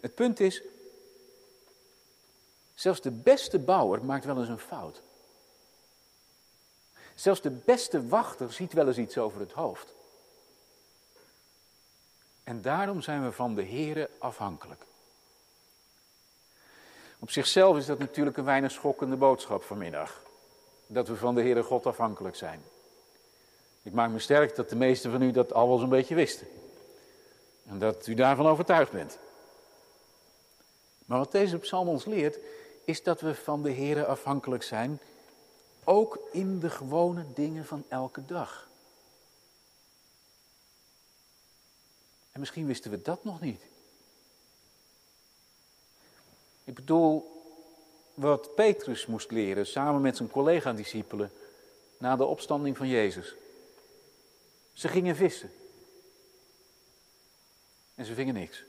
Het 0.00 0.14
punt 0.14 0.40
is, 0.40 0.62
zelfs 2.76 3.00
de 3.00 3.10
beste 3.10 3.58
bouwer 3.58 4.04
maakt 4.04 4.24
wel 4.24 4.38
eens 4.38 4.48
een 4.48 4.58
fout. 4.58 5.02
Zelfs 7.14 7.40
de 7.40 7.50
beste 7.50 8.08
wachter 8.08 8.52
ziet 8.52 8.72
wel 8.72 8.86
eens 8.86 8.98
iets 8.98 9.18
over 9.18 9.40
het 9.40 9.52
hoofd. 9.52 9.94
En 12.44 12.62
daarom 12.62 13.00
zijn 13.00 13.24
we 13.24 13.32
van 13.32 13.54
de 13.54 13.64
Here 13.64 14.10
afhankelijk. 14.18 14.84
Op 17.18 17.30
zichzelf 17.30 17.76
is 17.76 17.86
dat 17.86 17.98
natuurlijk 17.98 18.36
een 18.36 18.44
weinig 18.44 18.70
schokkende 18.70 19.16
boodschap 19.16 19.62
vanmiddag. 19.62 20.22
Dat 20.86 21.08
we 21.08 21.16
van 21.16 21.34
de 21.34 21.40
Heere 21.40 21.62
God 21.62 21.86
afhankelijk 21.86 22.36
zijn. 22.36 22.62
Ik 23.82 23.92
maak 23.92 24.10
me 24.10 24.18
sterk 24.18 24.56
dat 24.56 24.68
de 24.68 24.76
meesten 24.76 25.10
van 25.10 25.22
u 25.22 25.30
dat 25.30 25.52
al 25.52 25.68
wel 25.68 25.80
een 25.80 25.88
beetje 25.88 26.14
wisten. 26.14 26.46
En 27.66 27.78
dat 27.78 28.06
u 28.06 28.14
daarvan 28.14 28.46
overtuigd 28.46 28.92
bent. 28.92 29.18
Maar 31.04 31.18
wat 31.18 31.32
deze 31.32 31.58
psalm 31.58 31.88
ons 31.88 32.04
leert, 32.04 32.38
is 32.86 33.02
dat 33.02 33.20
we 33.20 33.34
van 33.34 33.62
de 33.62 33.72
Heere 33.72 34.06
afhankelijk 34.06 34.62
zijn, 34.62 35.00
ook 35.84 36.18
in 36.32 36.60
de 36.60 36.70
gewone 36.70 37.24
dingen 37.34 37.64
van 37.64 37.84
elke 37.88 38.24
dag. 38.24 38.68
En 42.32 42.40
misschien 42.40 42.66
wisten 42.66 42.90
we 42.90 43.02
dat 43.02 43.24
nog 43.24 43.40
niet. 43.40 43.62
Ik 46.64 46.74
bedoel, 46.74 47.42
wat 48.14 48.54
Petrus 48.54 49.06
moest 49.06 49.30
leren 49.30 49.66
samen 49.66 50.00
met 50.00 50.16
zijn 50.16 50.30
collega-discipelen 50.30 51.32
na 51.98 52.16
de 52.16 52.24
opstanding 52.24 52.76
van 52.76 52.88
Jezus. 52.88 53.34
Ze 54.72 54.88
gingen 54.88 55.16
vissen. 55.16 55.50
En 57.94 58.04
ze 58.04 58.14
vingen 58.14 58.34
niks. 58.34 58.64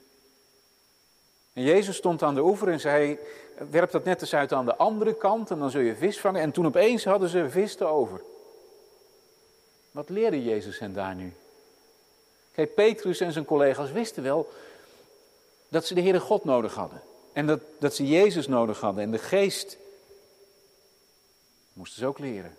En 1.58 1.64
Jezus 1.64 1.96
stond 1.96 2.22
aan 2.22 2.34
de 2.34 2.42
oever 2.42 2.68
en 2.68 2.80
zei: 2.80 3.18
Werp 3.70 3.90
dat 3.90 4.04
net 4.04 4.20
eens 4.20 4.34
uit 4.34 4.52
aan 4.52 4.64
de 4.64 4.76
andere 4.76 5.14
kant 5.14 5.50
en 5.50 5.58
dan 5.58 5.70
zul 5.70 5.80
je 5.80 5.96
vis 5.96 6.20
vangen. 6.20 6.40
En 6.40 6.50
toen 6.50 6.66
opeens 6.66 7.04
hadden 7.04 7.28
ze 7.28 7.50
vis 7.50 7.74
te 7.74 7.84
over. 7.84 8.20
Wat 9.90 10.08
leerde 10.08 10.44
Jezus 10.44 10.78
hen 10.78 10.92
daar 10.92 11.14
nu? 11.14 11.32
Kijk, 12.52 12.74
Petrus 12.74 13.20
en 13.20 13.32
zijn 13.32 13.44
collega's 13.44 13.92
wisten 13.92 14.22
wel 14.22 14.48
dat 15.68 15.86
ze 15.86 15.94
de 15.94 16.00
Heere 16.00 16.20
God 16.20 16.44
nodig 16.44 16.74
hadden. 16.74 17.02
En 17.32 17.46
dat, 17.46 17.60
dat 17.78 17.94
ze 17.94 18.06
Jezus 18.06 18.46
nodig 18.46 18.80
hadden 18.80 19.04
en 19.04 19.10
de 19.10 19.18
geest. 19.18 19.76
Moesten 21.72 21.98
ze 21.98 22.06
ook 22.06 22.18
leren. 22.18 22.56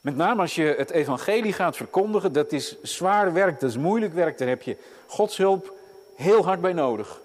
Met 0.00 0.16
name 0.16 0.40
als 0.40 0.54
je 0.54 0.74
het 0.78 0.90
evangelie 0.90 1.52
gaat 1.52 1.76
verkondigen, 1.76 2.32
dat 2.32 2.52
is 2.52 2.82
zwaar 2.82 3.32
werk, 3.32 3.60
dat 3.60 3.70
is 3.70 3.76
moeilijk 3.76 4.14
werk, 4.14 4.38
daar 4.38 4.48
heb 4.48 4.62
je 4.62 4.76
Gods 5.06 5.36
hulp 5.36 5.75
heel 6.16 6.44
hard 6.44 6.60
bij 6.60 6.72
nodig. 6.72 7.20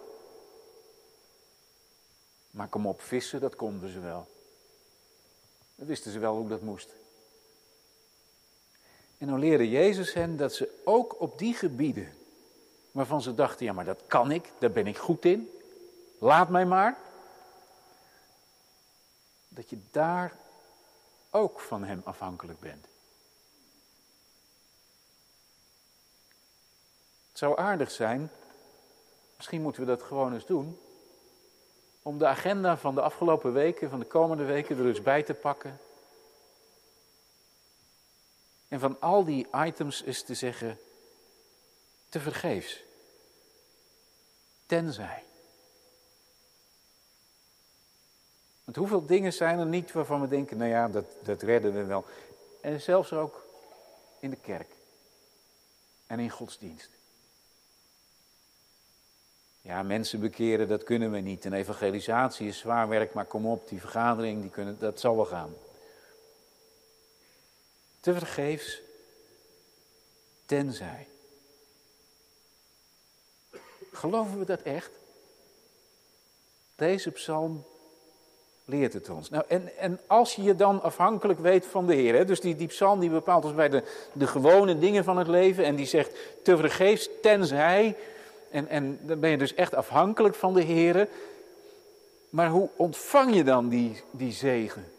Maar 2.52 2.68
kom 2.68 2.88
op, 2.88 3.02
vissen, 3.02 3.40
dat 3.40 3.56
konden 3.56 3.90
ze 3.90 4.00
wel. 4.00 4.28
Dat 5.76 5.88
wisten 5.88 6.12
ze 6.12 6.20
wel 6.20 6.36
hoe 6.36 6.48
dat 6.48 6.62
moest. 6.62 6.90
En 9.18 9.28
dan 9.28 9.40
leerde 9.40 9.70
Jezus 9.70 10.14
hen 10.14 10.38
dat 10.38 10.54
ze 10.54 10.82
ook 10.84 11.22
op 11.22 11.38
die 11.38 11.54
gebieden, 11.54 12.14
waarvan 12.92 13.22
ze 13.22 13.36
dachten, 13.36 13.66
ja 13.66 13.74
maar 13.74 13.86
dat 13.86 14.02
kan 14.08 14.32
ik, 14.32 14.52
daar 14.60 14.72
ben 14.72 14.88
ik 14.88 14.98
goed 14.98 15.26
in, 15.26 15.50
laat 16.20 16.50
mij 16.50 16.66
maar. 16.66 16.98
Dat 19.48 19.70
je 19.70 19.78
daar 19.92 20.36
ook 21.30 21.60
van 21.60 21.84
Hem 21.84 22.02
afhankelijk 22.04 22.60
bent. 22.60 22.86
Het 27.30 27.40
zou 27.40 27.58
aardig 27.58 27.92
zijn, 27.92 28.32
misschien 29.42 29.62
moeten 29.62 29.82
we 29.82 29.88
dat 29.88 30.04
gewoon 30.04 30.34
eens 30.34 30.46
doen, 30.46 30.80
om 32.02 32.18
de 32.18 32.26
agenda 32.26 32.78
van 32.78 32.96
de 32.96 33.02
afgelopen 33.02 33.54
weken, 33.54 33.90
van 33.90 34.00
de 34.00 34.06
komende 34.06 34.44
weken 34.46 34.78
er 34.78 34.88
eens 34.88 35.02
bij 35.02 35.24
te 35.24 35.34
pakken 35.34 35.80
en 38.68 38.80
van 38.80 39.00
al 39.00 39.26
die 39.26 39.48
items 39.54 40.02
is 40.02 40.24
te 40.24 40.34
zeggen, 40.34 40.80
te 42.10 42.20
vergeefs. 42.20 42.84
Tenzij. 44.66 45.24
Want 48.64 48.78
hoeveel 48.78 49.06
dingen 49.06 49.34
zijn 49.34 49.60
er 49.60 49.66
niet 49.66 49.92
waarvan 49.92 50.22
we 50.22 50.28
denken, 50.28 50.58
nou 50.58 50.70
ja, 50.70 50.88
dat, 50.88 51.06
dat 51.24 51.42
redden 51.42 51.74
we 51.74 51.84
wel. 51.84 52.06
En 52.62 52.82
zelfs 52.82 53.14
ook 53.14 53.46
in 54.20 54.30
de 54.30 54.40
kerk. 54.42 54.70
En 56.08 56.20
in 56.20 56.30
godsdienst. 56.30 57.01
Ja, 59.62 59.84
mensen 59.84 60.20
bekeren, 60.20 60.68
dat 60.68 60.84
kunnen 60.84 61.12
we 61.12 61.20
niet. 61.20 61.46
En 61.46 61.54
evangelisatie 61.54 62.48
is 62.48 62.58
zwaar 62.58 62.88
werk, 62.88 63.14
maar 63.14 63.26
kom 63.26 63.46
op, 63.46 63.70
die 63.70 63.80
vergadering, 63.80 64.42
die 64.42 64.50
kunnen, 64.50 64.76
dat 64.80 65.00
zal 65.00 65.16
wel 65.16 65.26
gaan 65.26 65.54
te 68.02 68.14
vergeefs, 68.14 68.82
tenzij. 70.46 71.08
Geloven 73.92 74.40
we 74.40 74.46
dat 74.46 74.62
echt? 74.62 74.92
Deze 76.76 77.12
psalm 77.12 77.64
leert 78.66 78.94
het 78.94 79.10
ons. 79.10 79.30
Nou, 79.30 79.44
en, 79.48 79.78
en 79.78 80.00
als 80.08 80.36
je 80.36 80.44
je 80.44 80.56
dan 80.56 80.82
afhankelijk 80.82 81.40
weet 81.40 81.66
van 81.66 81.88
de 81.88 81.94
Heer, 81.94 82.16
hè, 82.16 82.26
dus 82.26 82.40
die, 82.40 82.56
die 82.56 82.68
psalm 82.68 83.00
die 83.00 83.10
bepaalt 83.10 83.46
ons 83.46 83.56
bij 83.56 83.70
de, 83.70 83.84
de 84.14 84.28
gewone 84.28 84.80
dingen 84.80 85.04
van 85.04 85.18
het 85.18 85.28
leven 85.28 85.64
en 85.66 85.76
die 85.76 85.86
zegt 85.86 86.12
te 86.44 86.58
vergeefs, 86.58 87.10
tenzij, 87.22 87.96
en, 88.52 88.68
en 88.68 89.00
dan 89.08 89.20
ben 89.20 89.30
je 89.30 89.38
dus 89.38 89.54
echt 89.54 89.74
afhankelijk 89.74 90.36
van 90.36 90.54
de 90.54 90.62
Heer. 90.62 91.10
Maar 92.30 92.50
hoe 92.50 92.70
ontvang 92.76 93.36
je 93.36 93.44
dan 93.44 93.70
die, 93.70 94.04
die 94.12 94.32
zegen? 94.32 94.92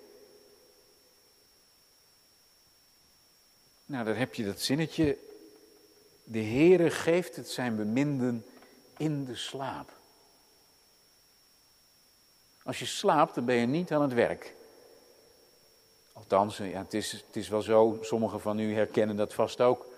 Nou, 3.87 4.05
daar 4.05 4.19
heb 4.19 4.35
je 4.35 4.45
dat 4.45 4.61
zinnetje. 4.61 5.19
De 6.25 6.43
Heere 6.43 6.91
geeft 6.91 7.37
het 7.37 7.49
zijn 7.49 7.77
beminden 7.77 8.47
in 8.97 9.25
de 9.25 9.37
slaap. 9.37 9.93
Als 12.63 12.79
je 12.79 12.87
slaapt, 12.87 13.35
dan 13.35 13.45
ben 13.45 13.57
je 13.57 13.67
niet 13.67 13.93
aan 13.93 14.03
het 14.03 14.13
werk. 14.13 14.55
Althans, 16.13 16.57
ja, 16.57 16.83
het, 16.83 16.95
is, 16.95 17.13
het 17.13 17.37
is 17.37 17.49
wel 17.49 17.63
zo, 17.63 17.99
sommigen 18.01 18.41
van 18.41 18.59
u 18.59 18.75
herkennen 18.75 19.17
dat 19.17 19.35
vast 19.35 19.61
ook. 19.61 19.92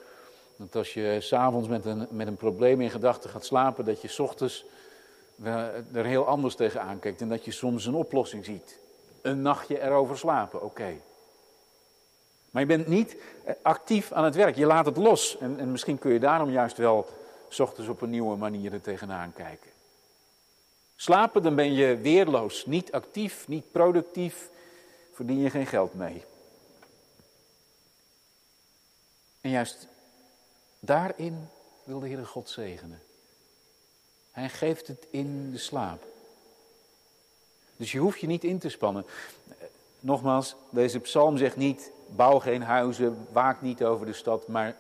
Dat 0.57 0.77
als 0.77 0.95
je 0.95 1.17
s'avonds 1.21 1.69
met 1.69 1.85
een, 1.85 2.07
met 2.11 2.27
een 2.27 2.37
probleem 2.37 2.81
in 2.81 2.91
gedachten 2.91 3.31
gaat 3.31 3.45
slapen, 3.45 3.85
dat 3.85 4.03
je 4.03 4.09
s 4.09 4.19
ochtends 4.19 4.65
er 5.93 6.05
heel 6.05 6.27
anders 6.27 6.55
tegenaan 6.55 6.99
kijkt. 6.99 7.21
En 7.21 7.29
dat 7.29 7.45
je 7.45 7.51
soms 7.51 7.87
een 7.87 7.95
oplossing 7.95 8.45
ziet. 8.45 8.79
Een 9.23 9.43
nachtje 9.43 9.81
erover 9.81 10.19
slapen, 10.19 10.63
oké. 10.63 10.95
Maar 12.51 12.63
je 12.63 12.69
bent 12.69 12.87
niet 12.87 13.17
eh, 13.45 13.55
actief 13.63 14.13
aan 14.13 14.25
het 14.25 14.35
werk. 14.35 14.57
Je 14.57 14.67
laat 14.67 14.87
het 14.87 14.97
los. 14.97 15.39
En, 15.39 15.59
en 15.59 15.71
misschien 15.71 15.99
kun 15.99 16.13
je 16.13 16.19
daarom 16.19 16.51
juist 16.51 16.77
wel 16.77 17.07
s 17.49 17.61
ochtends 17.61 17.91
op 17.91 18.01
een 18.01 18.11
nieuwe 18.11 18.37
manier 18.37 18.73
er 18.73 18.81
tegenaan 18.81 19.33
kijken. 19.33 19.71
Slapen, 20.97 21.43
dan 21.43 21.55
ben 21.55 21.73
je 21.73 21.97
weerloos. 21.97 22.67
Niet 22.67 22.93
actief, 22.93 23.49
niet 23.49 23.73
productief. 23.73 24.51
Verdien 25.13 25.39
je 25.39 25.51
geen 25.51 25.67
geld 25.67 25.95
mee. 25.95 26.25
En 29.41 29.51
juist 29.51 29.89
daarin 30.85 31.49
wil 31.85 32.01
de 32.01 32.07
Heere 32.07 32.25
God 32.25 32.49
zegenen. 32.49 33.03
Hij 34.31 34.49
geeft 34.49 34.87
het 34.87 35.07
in 35.11 35.51
de 35.51 35.59
slaap. 35.59 36.05
Dus 37.77 37.93
je 37.93 37.99
hoeft 37.99 38.21
je 38.21 38.27
niet 38.27 38.45
in 38.45 38.59
te 38.59 38.69
spannen. 38.69 39.07
Nogmaals, 40.01 40.55
deze 40.71 41.01
psalm 41.01 41.37
zegt 41.37 41.57
niet, 41.57 41.91
bouw 42.09 42.39
geen 42.39 42.63
huizen, 42.63 43.27
waak 43.33 43.63
niet 43.63 43.85
over 43.85 44.07
de 44.07 44.13
stad, 44.13 44.49
maar 44.49 44.77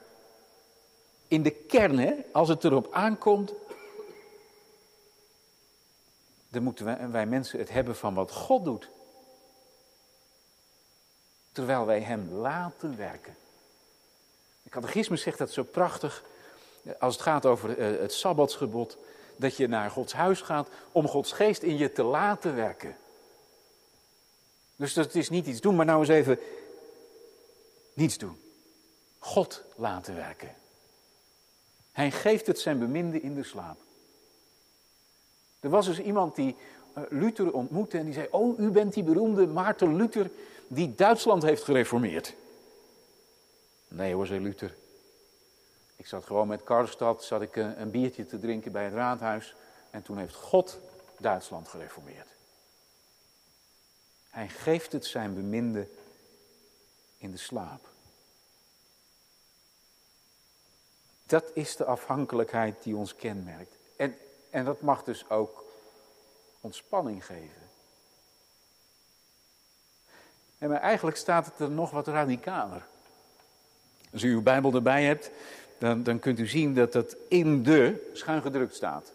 in 1.28 1.42
de 1.42 1.50
kern, 1.50 1.99
hè, 1.99 2.14
als 2.32 2.49
het 2.49 2.64
erop 2.64 2.92
aankomt, 2.92 3.52
dan 6.49 6.62
moeten 6.62 6.84
wij, 6.84 7.11
wij 7.11 7.26
mensen 7.26 7.58
het 7.58 7.70
hebben 7.70 7.96
van 7.96 8.14
wat 8.14 8.30
God 8.30 8.64
doet. 8.64 8.88
Terwijl 11.52 11.87
wij 11.87 12.00
Hem 12.00 12.32
laten 12.32 12.96
werken. 12.96 13.37
Catechisme 14.75 15.16
zegt 15.16 15.38
dat 15.38 15.50
zo 15.50 15.62
prachtig, 15.62 16.25
als 16.99 17.14
het 17.14 17.23
gaat 17.23 17.47
over 17.47 17.78
eh, 17.78 18.00
het 18.00 18.12
Sabbatsgebod, 18.12 18.97
dat 19.37 19.57
je 19.57 19.69
naar 19.69 19.90
Gods 19.90 20.12
huis 20.12 20.40
gaat 20.40 20.69
om 20.93 21.09
Gods 21.09 21.33
geest 21.33 21.62
in 21.62 21.76
je 21.76 21.93
te 21.93 22.02
laten 22.02 22.54
werken. 22.54 22.97
Dus 24.76 24.95
dat 24.95 25.14
is 25.14 25.28
niet 25.28 25.47
iets 25.47 25.61
doen, 25.61 25.76
maar 25.76 25.87
nou 25.87 26.00
eens 26.00 26.09
even 26.09 26.38
niets 27.93 28.19
doen. 28.19 28.40
God 29.19 29.62
laten 29.77 30.14
werken. 30.14 30.55
Hij 31.92 32.11
geeft 32.11 32.46
het 32.46 32.59
zijn 32.59 32.79
beminde 32.79 33.20
in 33.20 33.35
de 33.35 33.44
slaap. 33.44 33.79
Er 35.61 35.70
was 35.70 35.87
dus 35.87 35.98
iemand 35.98 36.35
die 36.35 36.57
uh, 36.98 37.05
Luther 37.09 37.53
ontmoette 37.53 37.98
en 37.98 38.05
die 38.05 38.14
zei: 38.14 38.27
Oh, 38.31 38.59
u 38.59 38.70
bent 38.70 38.94
die 38.94 39.03
beroemde 39.03 39.46
Maarten 39.46 39.96
Luther 39.96 40.31
die 40.66 40.94
Duitsland 40.94 41.42
heeft 41.42 41.64
gereformeerd. 41.64 42.35
Nee 43.94 44.14
hoor, 44.14 44.26
zei 44.26 44.40
Luther. 44.40 44.76
Ik 45.96 46.07
zat 46.07 46.24
gewoon 46.24 46.48
met 46.48 46.64
Karlstad, 46.64 47.24
zat 47.24 47.42
ik 47.42 47.57
een, 47.57 47.80
een 47.80 47.90
biertje 47.90 48.26
te 48.26 48.38
drinken 48.38 48.72
bij 48.72 48.85
het 48.85 48.92
raadhuis. 48.92 49.54
En 49.90 50.02
toen 50.02 50.18
heeft 50.18 50.35
God 50.35 50.78
Duitsland 51.18 51.68
gereformeerd. 51.68 52.28
Hij 54.30 54.48
geeft 54.48 54.92
het 54.92 55.07
zijn 55.07 55.35
beminde 55.35 55.88
in 57.16 57.30
de 57.30 57.37
slaap. 57.37 57.88
Dat 61.26 61.50
is 61.54 61.76
de 61.76 61.85
afhankelijkheid 61.85 62.83
die 62.83 62.96
ons 62.96 63.16
kenmerkt. 63.16 63.76
En, 63.96 64.16
en 64.50 64.64
dat 64.64 64.80
mag 64.80 65.04
dus 65.04 65.30
ook 65.30 65.64
ontspanning 66.61 67.26
geven. 67.26 67.62
En 70.59 70.68
maar 70.68 70.80
eigenlijk 70.80 71.16
staat 71.16 71.46
het 71.46 71.59
er 71.59 71.70
nog 71.70 71.90
wat 71.90 72.07
radicaler. 72.07 72.87
Als 74.14 74.22
u 74.22 74.33
uw 74.33 74.42
Bijbel 74.42 74.74
erbij 74.74 75.05
hebt, 75.05 75.31
dan, 75.79 76.03
dan 76.03 76.18
kunt 76.18 76.38
u 76.38 76.46
zien 76.46 76.74
dat 76.74 76.92
het 76.92 77.16
in 77.29 77.62
de 77.62 78.11
schuin 78.12 78.42
gedrukt 78.42 78.74
staat. 78.74 79.12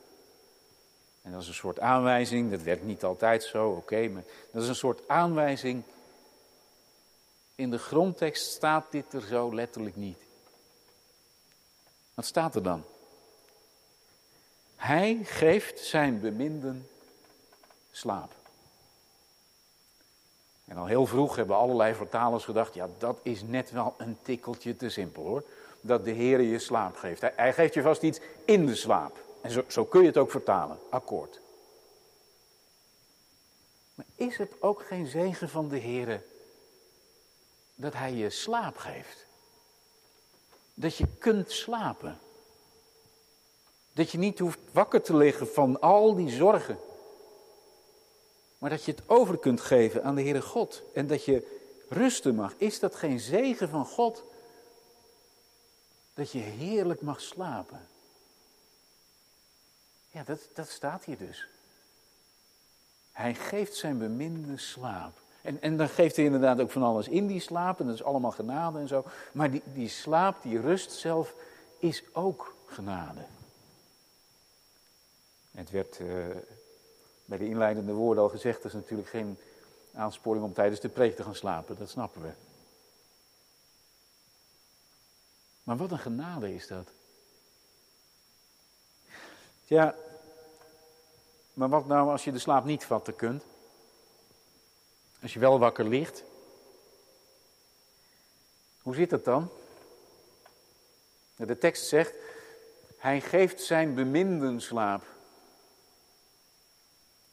En 1.21 1.31
dat 1.31 1.41
is 1.41 1.47
een 1.47 1.53
soort 1.53 1.79
aanwijzing, 1.79 2.51
dat 2.51 2.61
werkt 2.61 2.83
niet 2.83 3.03
altijd 3.03 3.43
zo, 3.43 3.69
oké, 3.69 4.07
maar 4.07 4.23
dat 4.51 4.63
is 4.63 4.67
een 4.67 4.75
soort 4.75 5.07
aanwijzing. 5.07 5.83
In 7.55 7.71
de 7.71 7.77
grondtekst 7.77 8.51
staat 8.51 8.91
dit 8.91 9.13
er 9.13 9.21
zo 9.21 9.53
letterlijk 9.55 9.95
niet. 9.95 10.17
Wat 12.13 12.25
staat 12.25 12.55
er 12.55 12.63
dan? 12.63 12.83
Hij 14.75 15.19
geeft 15.23 15.79
zijn 15.79 16.19
beminden 16.19 16.87
slaap. 17.91 18.38
En 20.69 20.77
al 20.77 20.85
heel 20.85 21.05
vroeg 21.05 21.35
hebben 21.35 21.55
allerlei 21.55 21.93
vertalers 21.93 22.43
gedacht, 22.43 22.73
ja 22.73 22.89
dat 22.97 23.19
is 23.21 23.41
net 23.43 23.71
wel 23.71 23.93
een 23.97 24.17
tikkeltje 24.21 24.75
te 24.75 24.89
simpel 24.89 25.23
hoor. 25.23 25.43
Dat 25.81 26.03
de 26.03 26.11
Heer 26.11 26.41
je 26.41 26.59
slaap 26.59 26.95
geeft. 26.95 27.21
Hij, 27.35 27.53
geeft 27.53 27.73
je 27.73 27.81
vast 27.81 28.01
iets 28.01 28.19
in 28.45 28.65
de 28.65 28.75
slaap. 28.75 29.17
En 29.41 29.51
zo, 29.51 29.63
zo 29.67 29.85
kun 29.85 30.01
je 30.01 30.07
het 30.07 30.17
ook 30.17 30.31
vertalen, 30.31 30.79
akkoord. 30.89 31.39
Maar 33.95 34.05
is 34.15 34.37
het 34.37 34.51
ook 34.59 34.83
geen 34.85 35.07
zegen 35.07 35.49
van 35.49 35.69
de 35.69 35.77
Heer 35.77 36.23
dat 37.75 37.93
Hij 37.93 38.13
je 38.13 38.29
slaap 38.29 38.77
geeft? 38.77 39.25
Dat 40.73 40.95
je 40.95 41.05
kunt 41.17 41.51
slapen. 41.51 42.19
Dat 43.93 44.11
je 44.11 44.17
niet 44.17 44.39
hoeft 44.39 44.59
wakker 44.71 45.01
te 45.01 45.15
liggen 45.15 45.47
van 45.47 45.81
al 45.81 46.15
die 46.15 46.29
zorgen. 46.29 46.79
Maar 48.59 48.69
dat 48.69 48.83
je 48.83 48.91
het 48.91 49.09
over 49.09 49.37
kunt 49.37 49.61
geven 49.61 50.03
aan 50.03 50.15
de 50.15 50.21
Heere 50.21 50.41
God. 50.41 50.81
En 50.93 51.07
dat 51.07 51.25
je 51.25 51.59
rusten 51.89 52.35
mag. 52.35 52.53
Is 52.57 52.79
dat 52.79 52.95
geen 52.95 53.19
zegen 53.19 53.69
van 53.69 53.85
God? 53.85 54.23
Dat 56.13 56.31
je 56.31 56.39
heerlijk 56.39 57.01
mag 57.01 57.21
slapen. 57.21 57.87
Ja, 60.11 60.23
dat, 60.23 60.39
dat 60.53 60.69
staat 60.69 61.03
hier 61.03 61.17
dus. 61.17 61.47
Hij 63.11 63.35
geeft 63.35 63.75
zijn 63.75 63.97
beminde 63.97 64.57
slaap. 64.57 65.17
En, 65.41 65.61
en 65.61 65.77
dan 65.77 65.89
geeft 65.89 66.15
hij 66.15 66.25
inderdaad 66.25 66.59
ook 66.59 66.71
van 66.71 66.83
alles 66.83 67.07
in 67.07 67.27
die 67.27 67.39
slaap. 67.39 67.79
En 67.79 67.85
dat 67.85 67.95
is 67.95 68.03
allemaal 68.03 68.31
genade 68.31 68.79
en 68.79 68.87
zo. 68.87 69.05
Maar 69.31 69.51
die, 69.51 69.61
die 69.73 69.89
slaap, 69.89 70.41
die 70.41 70.61
rust 70.61 70.91
zelf, 70.91 71.33
is 71.77 72.03
ook 72.11 72.55
genade. 72.65 73.21
Het 75.51 75.69
werd 75.69 75.99
uh, 75.99 76.25
bij 77.29 77.37
de 77.37 77.47
inleidende 77.47 77.93
woorden 77.93 78.23
al 78.23 78.29
gezegd, 78.29 78.57
dat 78.61 78.65
is 78.65 78.73
natuurlijk 78.73 79.09
geen 79.09 79.37
aansporing 79.93 80.43
om 80.45 80.53
tijdens 80.53 80.79
de 80.79 80.89
preek 80.89 81.15
te 81.15 81.23
gaan 81.23 81.35
slapen, 81.35 81.77
dat 81.77 81.89
snappen 81.89 82.21
we. 82.21 82.31
Maar 85.63 85.77
wat 85.77 85.91
een 85.91 85.99
genade 85.99 86.53
is 86.53 86.67
dat. 86.67 86.91
Ja, 89.65 89.95
maar 91.53 91.69
wat 91.69 91.85
nou 91.85 92.09
als 92.09 92.23
je 92.23 92.31
de 92.31 92.39
slaap 92.39 92.65
niet 92.65 92.85
vatten 92.85 93.15
kunt? 93.15 93.43
Als 95.21 95.33
je 95.33 95.39
wel 95.39 95.59
wakker 95.59 95.85
ligt? 95.87 96.23
Hoe 98.81 98.95
zit 98.95 99.11
het 99.11 99.25
dan? 99.25 99.49
De 101.35 101.57
tekst 101.57 101.87
zegt, 101.87 102.13
hij 102.97 103.21
geeft 103.21 103.61
zijn 103.61 103.95
beminden 103.95 104.61
slaap. 104.61 105.17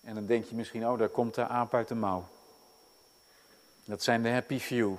En 0.07 0.15
dan 0.15 0.27
denk 0.27 0.45
je 0.45 0.55
misschien, 0.55 0.89
oh, 0.89 0.99
daar 0.99 1.09
komt 1.09 1.35
de 1.35 1.47
aap 1.47 1.75
uit 1.75 1.89
de 1.89 1.95
mouw. 1.95 2.25
Dat 3.85 4.03
zijn 4.03 4.23
de 4.23 4.29
happy 4.29 4.59
few. 4.59 4.91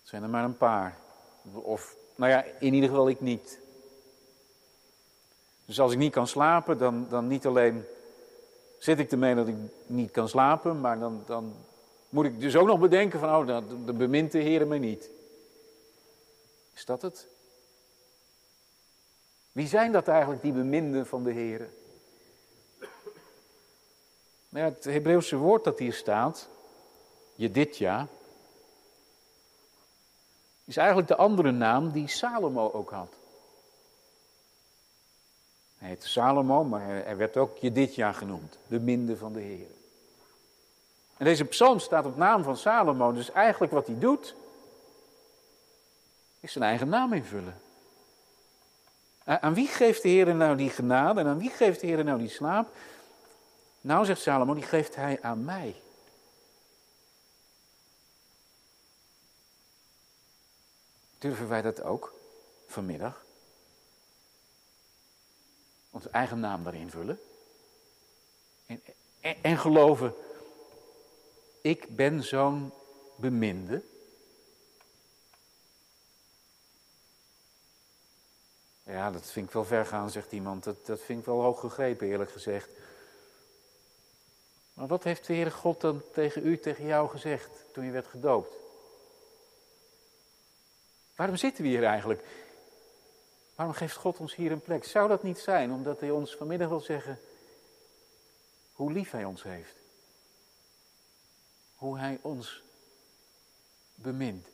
Dat 0.00 0.08
zijn 0.08 0.22
er 0.22 0.28
maar 0.28 0.44
een 0.44 0.56
paar. 0.56 0.98
Of, 1.52 1.96
nou 2.14 2.30
ja, 2.30 2.44
in 2.58 2.74
ieder 2.74 2.88
geval 2.88 3.08
ik 3.08 3.20
niet. 3.20 3.58
Dus 5.64 5.80
als 5.80 5.92
ik 5.92 5.98
niet 5.98 6.12
kan 6.12 6.26
slapen, 6.26 6.78
dan, 6.78 7.06
dan 7.08 7.26
niet 7.26 7.46
alleen 7.46 7.84
zit 8.78 8.98
ik 8.98 9.12
ermee 9.12 9.34
dat 9.34 9.48
ik 9.48 9.56
niet 9.86 10.10
kan 10.10 10.28
slapen, 10.28 10.80
maar 10.80 10.98
dan, 10.98 11.22
dan 11.26 11.54
moet 12.08 12.24
ik 12.24 12.40
dus 12.40 12.56
ook 12.56 12.66
nog 12.66 12.80
bedenken 12.80 13.18
van, 13.20 13.28
oh, 13.28 13.46
dan, 13.46 13.84
dan 13.86 13.96
bemint 13.96 14.32
de 14.32 14.38
Heer 14.38 14.66
me 14.66 14.78
niet. 14.78 15.10
Is 16.74 16.84
dat 16.84 17.02
het? 17.02 17.26
Wie 19.52 19.66
zijn 19.66 19.92
dat 19.92 20.08
eigenlijk, 20.08 20.42
die 20.42 20.52
beminden 20.52 21.06
van 21.06 21.24
de 21.24 21.32
Heer? 21.32 21.68
Nou 24.54 24.66
het 24.66 24.84
Hebreeuwse 24.84 25.36
woord 25.36 25.64
dat 25.64 25.78
hier 25.78 25.92
staat, 25.92 26.48
Jeditja, 27.34 28.06
is 30.64 30.76
eigenlijk 30.76 31.08
de 31.08 31.16
andere 31.16 31.50
naam 31.50 31.92
die 31.92 32.08
Salomo 32.08 32.70
ook 32.72 32.90
had. 32.90 33.14
Hij 35.78 35.88
heette 35.88 36.08
Salomo, 36.08 36.64
maar 36.64 36.86
hij 36.86 37.16
werd 37.16 37.36
ook 37.36 37.56
Jeditja 37.56 38.12
genoemd, 38.12 38.58
de 38.66 38.80
minde 38.80 39.16
van 39.16 39.32
de 39.32 39.40
Heer. 39.40 39.70
En 41.16 41.24
deze 41.24 41.44
psalm 41.44 41.78
staat 41.78 42.06
op 42.06 42.16
naam 42.16 42.42
van 42.42 42.56
Salomo, 42.56 43.12
dus 43.12 43.30
eigenlijk 43.30 43.72
wat 43.72 43.86
hij 43.86 43.98
doet, 43.98 44.34
is 46.40 46.52
zijn 46.52 46.64
eigen 46.64 46.88
naam 46.88 47.12
invullen. 47.12 47.60
Aan 49.24 49.54
wie 49.54 49.68
geeft 49.68 50.02
de 50.02 50.08
Heer 50.08 50.34
nou 50.34 50.56
die 50.56 50.70
genade 50.70 51.20
en 51.20 51.26
aan 51.26 51.38
wie 51.38 51.50
geeft 51.50 51.80
de 51.80 51.86
Heer 51.86 52.04
nou 52.04 52.18
die 52.18 52.28
slaap? 52.28 52.68
Nou, 53.84 54.04
zegt 54.04 54.20
Salomo, 54.20 54.54
die 54.54 54.62
geeft 54.62 54.94
hij 54.94 55.22
aan 55.22 55.44
mij. 55.44 55.82
Durven 61.18 61.48
wij 61.48 61.62
dat 61.62 61.82
ook 61.82 62.14
vanmiddag? 62.66 63.24
Onze 65.90 66.08
eigen 66.08 66.40
naam 66.40 66.64
daarin 66.64 66.90
vullen? 66.90 67.20
En, 68.66 68.82
en, 69.20 69.36
en 69.42 69.58
geloven, 69.58 70.14
ik 71.60 71.96
ben 71.96 72.22
zo'n 72.22 72.72
beminde. 73.16 73.82
Ja, 78.82 79.10
dat 79.10 79.30
vind 79.30 79.46
ik 79.46 79.52
wel 79.52 79.64
ver 79.64 79.86
gaan, 79.86 80.10
zegt 80.10 80.32
iemand. 80.32 80.64
Dat, 80.64 80.86
dat 80.86 81.00
vind 81.00 81.18
ik 81.18 81.24
wel 81.24 81.42
hoog 81.42 81.60
gegrepen, 81.60 82.06
eerlijk 82.06 82.32
gezegd. 82.32 82.68
Maar 84.74 84.86
wat 84.86 85.04
heeft 85.04 85.26
de 85.26 85.34
Heere 85.34 85.50
God 85.50 85.80
dan 85.80 86.02
tegen 86.12 86.46
u, 86.46 86.58
tegen 86.58 86.86
jou 86.86 87.08
gezegd 87.08 87.50
toen 87.72 87.84
je 87.84 87.90
werd 87.90 88.06
gedoopt? 88.06 88.54
Waarom 91.16 91.36
zitten 91.36 91.62
we 91.62 91.68
hier 91.68 91.84
eigenlijk? 91.84 92.24
Waarom 93.54 93.74
geeft 93.74 93.96
God 93.96 94.18
ons 94.18 94.34
hier 94.34 94.52
een 94.52 94.60
plek? 94.60 94.84
Zou 94.84 95.08
dat 95.08 95.22
niet 95.22 95.38
zijn 95.38 95.72
omdat 95.72 96.00
Hij 96.00 96.10
ons 96.10 96.34
vanmiddag 96.34 96.68
wil 96.68 96.80
zeggen 96.80 97.18
hoe 98.72 98.92
lief 98.92 99.10
Hij 99.10 99.24
ons 99.24 99.42
heeft? 99.42 99.76
Hoe 101.74 101.98
Hij 101.98 102.18
ons 102.22 102.62
bemint. 103.94 104.46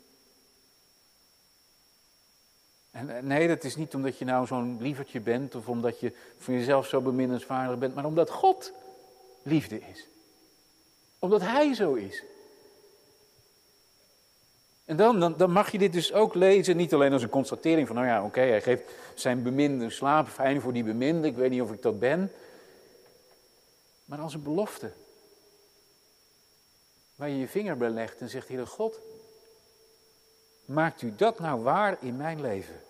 En 2.91 3.27
nee, 3.27 3.49
dat 3.49 3.65
is 3.65 3.77
niet 3.77 3.95
omdat 3.95 4.19
je 4.19 4.25
nou 4.25 4.47
zo'n 4.47 4.77
lievertje 4.81 5.21
bent 5.21 5.55
of 5.55 5.69
omdat 5.69 6.01
je 6.01 6.13
voor 6.39 6.55
jezelf 6.55 6.87
zo 6.87 7.01
beminnenswaardig 7.01 7.79
bent, 7.79 7.95
maar 7.95 8.05
omdat 8.05 8.31
God 8.31 8.73
liefde 9.43 9.81
is. 9.81 10.07
Omdat 11.19 11.41
Hij 11.41 11.75
zo 11.75 11.95
is. 11.95 12.23
En 14.85 14.97
dan, 14.97 15.21
dan, 15.21 15.37
dan, 15.37 15.51
mag 15.51 15.73
je 15.73 15.79
dit 15.79 15.93
dus 15.93 16.13
ook 16.13 16.35
lezen, 16.35 16.77
niet 16.77 16.95
alleen 16.95 17.13
als 17.13 17.23
een 17.23 17.29
constatering 17.29 17.87
van, 17.87 17.97
nou 17.97 18.09
ja, 18.09 18.25
oké, 18.25 18.41
hij 18.41 18.63
geeft 18.63 18.93
zijn 19.15 19.43
beminde 19.43 19.91
slaap, 19.91 20.29
fijn 20.29 20.61
voor 20.61 20.73
die 20.73 20.85
beminde, 20.85 21.29
ik 21.29 21.37
weet 21.37 21.51
niet 21.51 21.63
of 21.63 21.73
ik 21.73 21.83
dat 21.83 21.99
ben. 21.99 22.33
Maar 24.05 24.19
als 24.19 24.35
een 24.35 24.43
belofte. 24.43 24.93
Waar 27.17 27.29
je 27.29 27.39
je 27.39 27.49
vinger 27.49 27.77
bij 27.77 27.89
legt 27.89 28.21
en 28.21 28.29
zegt, 28.29 28.49
Heere 28.49 28.67
God, 28.67 29.01
maakt 30.65 31.03
u 31.03 31.15
dat 31.17 31.39
nou 31.39 31.63
waar 31.63 31.97
in 32.01 32.17
mijn 32.17 32.41
leven? 32.41 32.83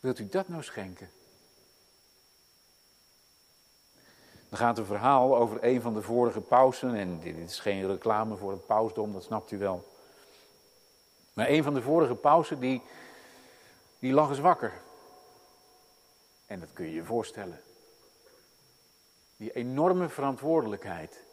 Wilt 0.00 0.18
u 0.18 0.28
dat 0.28 0.48
nou 0.48 0.62
schenken? 0.62 1.10
Dan 4.50 4.58
gaat 4.58 4.78
een 4.78 4.84
verhaal 4.84 5.36
over 5.36 5.64
een 5.64 5.80
van 5.80 5.94
de 5.94 6.02
vorige 6.02 6.40
pausen. 6.40 6.94
En 6.94 7.20
dit 7.20 7.36
is 7.36 7.58
geen 7.58 7.86
reclame 7.86 8.36
voor 8.36 8.50
het 8.50 8.66
pausdom, 8.66 9.12
dat 9.12 9.22
snapt 9.22 9.50
u 9.50 9.58
wel. 9.58 9.84
Maar 11.32 11.48
een 11.48 11.62
van 11.62 11.74
de 11.74 11.82
vorige 11.82 12.14
pausen, 12.14 12.60
die, 12.60 12.82
die 13.98 14.12
lag 14.12 14.28
eens 14.28 14.38
wakker. 14.38 14.72
En 16.46 16.60
dat 16.60 16.68
kun 16.72 16.84
je 16.84 16.94
je 16.94 17.04
voorstellen. 17.04 17.60
Die 19.36 19.52
enorme 19.52 20.08
verantwoordelijkheid. 20.08 21.24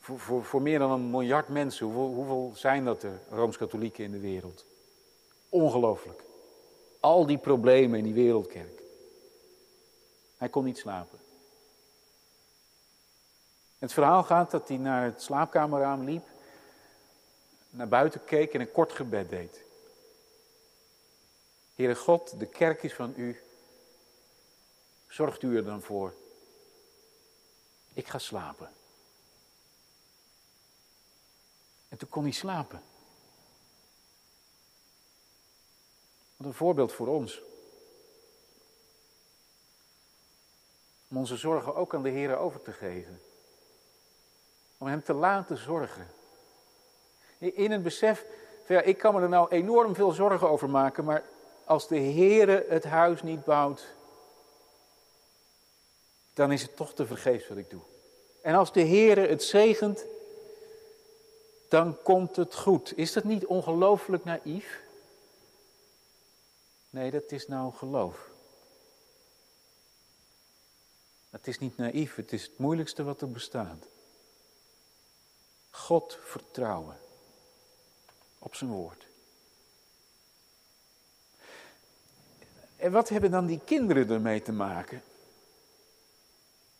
Voor, 0.00 0.18
voor, 0.18 0.44
voor 0.44 0.62
meer 0.62 0.78
dan 0.78 0.90
een 0.90 1.10
miljard 1.10 1.48
mensen. 1.48 1.86
Hoeveel, 1.86 2.14
hoeveel 2.14 2.52
zijn 2.54 2.84
dat 2.84 3.02
er, 3.02 3.20
Rooms-Katholieken 3.30 4.04
in 4.04 4.10
de 4.10 4.20
wereld? 4.20 4.64
Ongelooflijk. 5.48 6.22
Al 7.00 7.26
die 7.26 7.38
problemen 7.38 7.98
in 7.98 8.04
die 8.04 8.14
wereldkerk. 8.14 8.82
Hij 10.36 10.48
kon 10.48 10.64
niet 10.64 10.78
slapen. 10.78 11.17
Het 13.78 13.92
verhaal 13.92 14.22
gaat 14.22 14.50
dat 14.50 14.68
hij 14.68 14.76
naar 14.76 15.04
het 15.04 15.22
slaapkamerraam 15.22 16.04
liep, 16.04 16.26
naar 17.70 17.88
buiten 17.88 18.24
keek 18.24 18.54
en 18.54 18.60
een 18.60 18.72
kort 18.72 18.92
gebed 18.92 19.30
deed. 19.30 19.64
Heere 21.74 21.94
God, 21.94 22.38
de 22.38 22.46
kerk 22.46 22.82
is 22.82 22.94
van 22.94 23.12
u. 23.16 23.42
Zorgt 25.08 25.42
u 25.42 25.56
er 25.56 25.64
dan 25.64 25.82
voor. 25.82 26.14
Ik 27.92 28.08
ga 28.08 28.18
slapen. 28.18 28.72
En 31.88 31.98
toen 31.98 32.08
kon 32.08 32.22
hij 32.22 32.32
slapen. 32.32 32.82
Wat 36.36 36.46
een 36.46 36.54
voorbeeld 36.54 36.92
voor 36.92 37.06
ons. 37.06 37.42
Om 41.08 41.16
onze 41.16 41.36
zorgen 41.36 41.74
ook 41.74 41.94
aan 41.94 42.02
de 42.02 42.08
Heer 42.08 42.36
over 42.36 42.62
te 42.62 42.72
geven. 42.72 43.20
Om 44.78 44.86
Hem 44.86 45.02
te 45.02 45.12
laten 45.12 45.56
zorgen. 45.56 46.06
In 47.38 47.70
het 47.70 47.82
besef, 47.82 48.24
ja, 48.66 48.80
ik 48.80 48.98
kan 48.98 49.14
me 49.14 49.20
er 49.20 49.28
nou 49.28 49.50
enorm 49.50 49.94
veel 49.94 50.12
zorgen 50.12 50.48
over 50.48 50.70
maken, 50.70 51.04
maar 51.04 51.24
als 51.64 51.88
de 51.88 51.96
Heer 51.96 52.64
het 52.68 52.84
huis 52.84 53.22
niet 53.22 53.44
bouwt, 53.44 53.86
dan 56.34 56.52
is 56.52 56.62
het 56.62 56.76
toch 56.76 56.94
te 56.94 57.06
vergeefs 57.06 57.48
wat 57.48 57.58
ik 57.58 57.70
doe. 57.70 57.80
En 58.42 58.54
als 58.54 58.72
de 58.72 58.80
Heer 58.80 59.28
het 59.28 59.42
zegent, 59.42 60.04
dan 61.68 62.02
komt 62.02 62.36
het 62.36 62.54
goed. 62.54 62.92
Is 62.96 63.12
dat 63.12 63.24
niet 63.24 63.46
ongelooflijk 63.46 64.24
naïef? 64.24 64.80
Nee, 66.90 67.10
dat 67.10 67.32
is 67.32 67.48
nou 67.48 67.72
geloof. 67.72 68.30
Het 71.30 71.46
is 71.46 71.58
niet 71.58 71.76
naïef, 71.76 72.14
het 72.14 72.32
is 72.32 72.42
het 72.42 72.58
moeilijkste 72.58 73.04
wat 73.04 73.20
er 73.20 73.30
bestaat. 73.30 73.86
God 75.78 76.18
vertrouwen 76.22 76.96
op 78.38 78.54
zijn 78.54 78.70
woord. 78.70 79.06
En 82.76 82.92
wat 82.92 83.08
hebben 83.08 83.30
dan 83.30 83.46
die 83.46 83.60
kinderen 83.64 84.10
ermee 84.10 84.42
te 84.42 84.52
maken? 84.52 85.02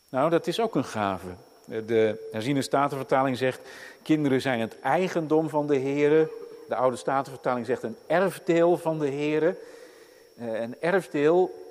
Nou, 0.09 0.31
dat 0.31 0.47
is 0.47 0.61
ook 0.61 0.75
een 0.75 0.85
gave. 0.85 1.35
De 1.65 2.29
herziene 2.33 2.63
statenvertaling 2.63 3.37
zegt, 3.37 3.61
kinderen 4.03 4.41
zijn 4.41 4.61
het 4.61 4.81
eigendom 4.81 5.49
van 5.49 5.67
de 5.67 5.77
Heer. 5.77 6.31
De 6.69 6.75
oude 6.75 6.97
statenvertaling 6.97 7.67
zegt 7.67 7.83
een 7.83 7.97
erfdeel 8.07 8.77
van 8.77 8.99
de 8.99 9.09
Heer. 9.09 9.57
Eh, 10.37 10.61
een 10.61 10.81
erfdeel, 10.81 11.67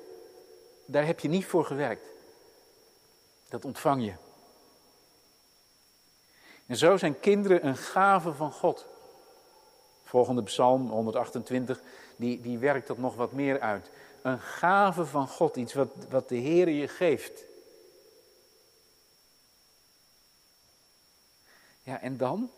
daar 0.85 1.05
heb 1.05 1.19
je 1.19 1.27
niet 1.27 1.45
voor 1.45 1.65
gewerkt. 1.65 2.05
Dat 3.49 3.65
ontvang 3.65 4.05
je. 4.05 4.13
En 6.67 6.77
zo 6.77 6.97
zijn 6.97 7.19
kinderen 7.19 7.65
een 7.65 7.77
gave 7.77 8.33
van 8.33 8.51
God. 8.51 8.85
Volgende 10.03 10.43
psalm 10.43 10.89
128, 10.89 11.81
die, 12.15 12.41
die 12.41 12.57
werkt 12.57 12.87
dat 12.87 12.97
nog 12.97 13.15
wat 13.15 13.31
meer 13.31 13.59
uit. 13.59 13.89
Een 14.21 14.39
gave 14.39 15.05
van 15.05 15.27
God, 15.27 15.55
iets 15.55 15.73
wat, 15.73 15.89
wat 16.09 16.29
de 16.29 16.35
Heer 16.35 16.69
je 16.69 16.87
geeft. 16.87 17.45
Ja, 21.83 22.01
en 22.01 22.17
dan? 22.17 22.49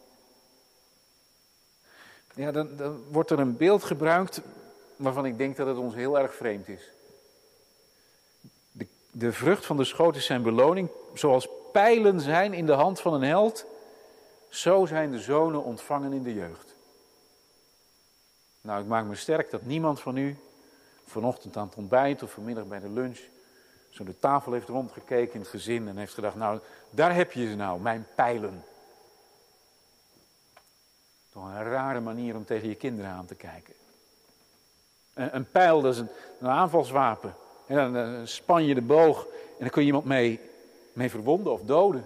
Ja, 2.33 2.51
dan, 2.51 2.75
dan 2.75 3.03
wordt 3.11 3.29
er 3.29 3.39
een 3.39 3.57
beeld 3.57 3.83
gebruikt 3.83 4.41
waarvan 4.95 5.25
ik 5.25 5.37
denk 5.37 5.55
dat 5.55 5.67
het 5.67 5.77
ons 5.77 5.93
heel 5.93 6.19
erg 6.19 6.35
vreemd 6.35 6.67
is. 6.67 6.91
De, 8.71 8.87
de 9.11 9.31
vrucht 9.31 9.65
van 9.65 9.77
de 9.77 9.83
schoot 9.83 10.15
is 10.15 10.25
zijn 10.25 10.43
beloning. 10.43 10.89
Zoals 11.13 11.47
pijlen 11.71 12.19
zijn 12.19 12.53
in 12.53 12.65
de 12.65 12.71
hand 12.71 13.01
van 13.01 13.13
een 13.13 13.23
held, 13.23 13.65
zo 14.49 14.85
zijn 14.85 15.11
de 15.11 15.19
zonen 15.19 15.63
ontvangen 15.63 16.13
in 16.13 16.23
de 16.23 16.33
jeugd. 16.33 16.75
Nou, 18.61 18.81
ik 18.81 18.87
maak 18.87 19.05
me 19.05 19.15
sterk 19.15 19.51
dat 19.51 19.65
niemand 19.65 19.99
van 19.99 20.17
u 20.17 20.37
vanochtend 21.05 21.57
aan 21.57 21.67
het 21.67 21.75
ontbijt 21.75 22.23
of 22.23 22.31
vanmiddag 22.31 22.65
bij 22.65 22.79
de 22.79 22.89
lunch 22.89 23.19
zo 23.89 24.03
de 24.03 24.19
tafel 24.19 24.51
heeft 24.51 24.67
rondgekeken 24.67 25.33
in 25.33 25.39
het 25.39 25.49
gezin 25.49 25.87
en 25.87 25.97
heeft 25.97 26.13
gedacht, 26.13 26.35
nou, 26.35 26.59
daar 26.89 27.15
heb 27.15 27.31
je 27.31 27.49
ze 27.49 27.55
nou, 27.55 27.79
mijn 27.79 28.07
pijlen. 28.15 28.63
Toch 31.31 31.43
een 31.43 31.63
rare 31.63 31.99
manier 31.99 32.35
om 32.35 32.45
tegen 32.45 32.69
je 32.69 32.75
kinderen 32.75 33.11
aan 33.11 33.25
te 33.25 33.35
kijken. 33.35 33.73
Een, 35.13 35.51
pijl, 35.51 35.81
dat 35.81 35.93
is 35.93 35.99
een, 35.99 36.09
een 36.39 36.47
aanvalswapen. 36.47 37.35
En 37.65 37.93
dan 37.93 38.27
span 38.27 38.65
je 38.65 38.73
de 38.73 38.81
boog 38.81 39.25
en 39.25 39.59
dan 39.59 39.69
kun 39.69 39.81
je 39.81 39.87
iemand 39.87 40.05
mee, 40.05 40.39
mee 40.93 41.09
verwonden 41.09 41.53
of 41.53 41.61
doden. 41.61 42.05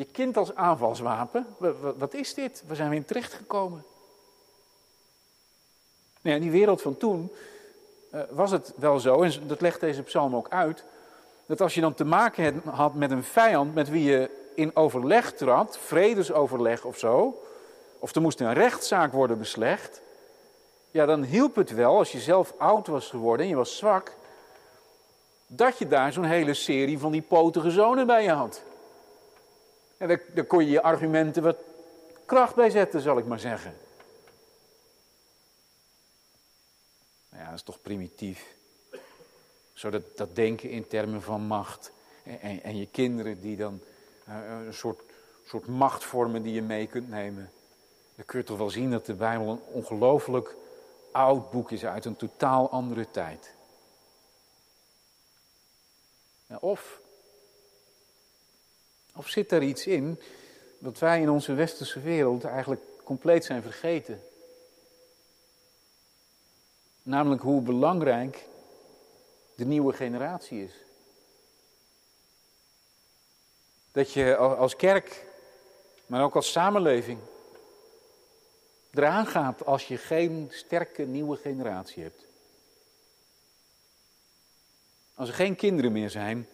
Je 0.00 0.06
kind 0.06 0.36
als 0.36 0.54
aanvalswapen, 0.54 1.46
wat 1.96 2.14
is 2.14 2.34
dit? 2.34 2.62
Waar 2.66 2.76
zijn 2.76 2.90
we 2.90 2.96
in 2.96 3.04
terechtgekomen? 3.04 3.84
Nou 6.20 6.36
in 6.36 6.42
die 6.42 6.50
wereld 6.50 6.82
van 6.82 6.96
toen 6.96 7.32
uh, 8.14 8.20
was 8.30 8.50
het 8.50 8.72
wel 8.76 8.98
zo, 8.98 9.22
en 9.22 9.32
dat 9.46 9.60
legt 9.60 9.80
deze 9.80 10.02
psalm 10.02 10.36
ook 10.36 10.48
uit, 10.48 10.84
dat 11.46 11.60
als 11.60 11.74
je 11.74 11.80
dan 11.80 11.94
te 11.94 12.04
maken 12.04 12.62
had 12.70 12.94
met 12.94 13.10
een 13.10 13.24
vijand 13.24 13.74
met 13.74 13.88
wie 13.88 14.04
je 14.04 14.50
in 14.54 14.76
overleg 14.76 15.32
trad, 15.32 15.78
vredesoverleg 15.78 16.84
of 16.84 16.98
zo, 16.98 17.42
of 17.98 18.14
er 18.14 18.20
moest 18.20 18.40
een 18.40 18.54
rechtszaak 18.54 19.12
worden 19.12 19.38
beslecht, 19.38 20.00
ja, 20.90 21.06
dan 21.06 21.22
hielp 21.22 21.54
het 21.54 21.70
wel 21.70 21.96
als 21.96 22.12
je 22.12 22.20
zelf 22.20 22.54
oud 22.58 22.86
was 22.86 23.08
geworden 23.08 23.44
en 23.44 23.50
je 23.50 23.56
was 23.56 23.76
zwak, 23.76 24.16
dat 25.46 25.78
je 25.78 25.88
daar 25.88 26.12
zo'n 26.12 26.24
hele 26.24 26.54
serie 26.54 26.98
van 26.98 27.12
die 27.12 27.22
potige 27.22 27.70
zonen 27.70 28.06
bij 28.06 28.22
je 28.22 28.32
had. 28.32 28.68
En 30.00 30.08
daar, 30.08 30.44
kon 30.44 30.64
je 30.64 30.70
je 30.70 30.82
argumenten 30.82 31.42
wat 31.42 31.56
kracht 32.24 32.54
bij 32.54 32.70
zetten, 32.70 33.00
zal 33.00 33.18
ik 33.18 33.24
maar 33.24 33.40
zeggen. 33.40 33.76
Nou 37.28 37.42
ja, 37.42 37.48
dat 37.48 37.58
is 37.58 37.64
toch 37.64 37.82
primitief. 37.82 38.54
Zo 39.72 39.90
dat, 39.90 40.02
dat 40.16 40.34
denken 40.34 40.70
in 40.70 40.86
termen 40.86 41.22
van 41.22 41.40
macht. 41.40 41.92
En, 42.22 42.62
en, 42.62 42.76
je 42.76 42.86
kinderen 42.86 43.40
die 43.40 43.56
dan 43.56 43.80
uh, 44.28 44.34
een 44.66 44.74
soort, 44.74 45.00
soort 45.46 45.66
macht 45.66 46.04
vormen 46.04 46.42
die 46.42 46.54
je 46.54 46.62
mee 46.62 46.86
kunt 46.86 47.08
nemen. 47.08 47.50
Dan 48.14 48.24
kun 48.24 48.38
je 48.38 48.44
toch 48.44 48.58
wel 48.58 48.70
zien 48.70 48.90
dat 48.90 49.06
de 49.06 49.14
Bijbel 49.14 49.50
een 49.50 49.62
ongelooflijk 49.72 50.54
oud 51.10 51.50
boek 51.50 51.70
is 51.70 51.84
uit 51.84 52.04
een 52.04 52.16
totaal 52.16 52.70
andere 52.70 53.10
tijd. 53.10 53.54
Of, 56.60 56.99
of 59.20 59.28
zit 59.28 59.52
er 59.52 59.62
iets 59.62 59.86
in 59.86 60.20
wat 60.78 60.98
wij 60.98 61.20
in 61.20 61.30
onze 61.30 61.54
westerse 61.54 62.00
wereld 62.00 62.44
eigenlijk 62.44 62.82
compleet 63.04 63.44
zijn 63.44 63.62
vergeten? 63.62 64.22
Namelijk 67.02 67.42
hoe 67.42 67.62
belangrijk 67.62 68.44
de 69.54 69.64
nieuwe 69.64 69.92
generatie 69.92 70.64
is. 70.64 70.72
Dat 73.92 74.12
je 74.12 74.36
als 74.36 74.76
kerk, 74.76 75.24
maar 76.06 76.22
ook 76.22 76.34
als 76.34 76.52
samenleving, 76.52 77.18
eraan 78.90 79.26
gaat 79.26 79.66
als 79.66 79.88
je 79.88 79.96
geen 79.96 80.48
sterke 80.50 81.02
nieuwe 81.02 81.36
generatie 81.36 82.02
hebt. 82.02 82.24
Als 85.14 85.28
er 85.28 85.34
geen 85.34 85.56
kinderen 85.56 85.92
meer 85.92 86.10
zijn, 86.10 86.48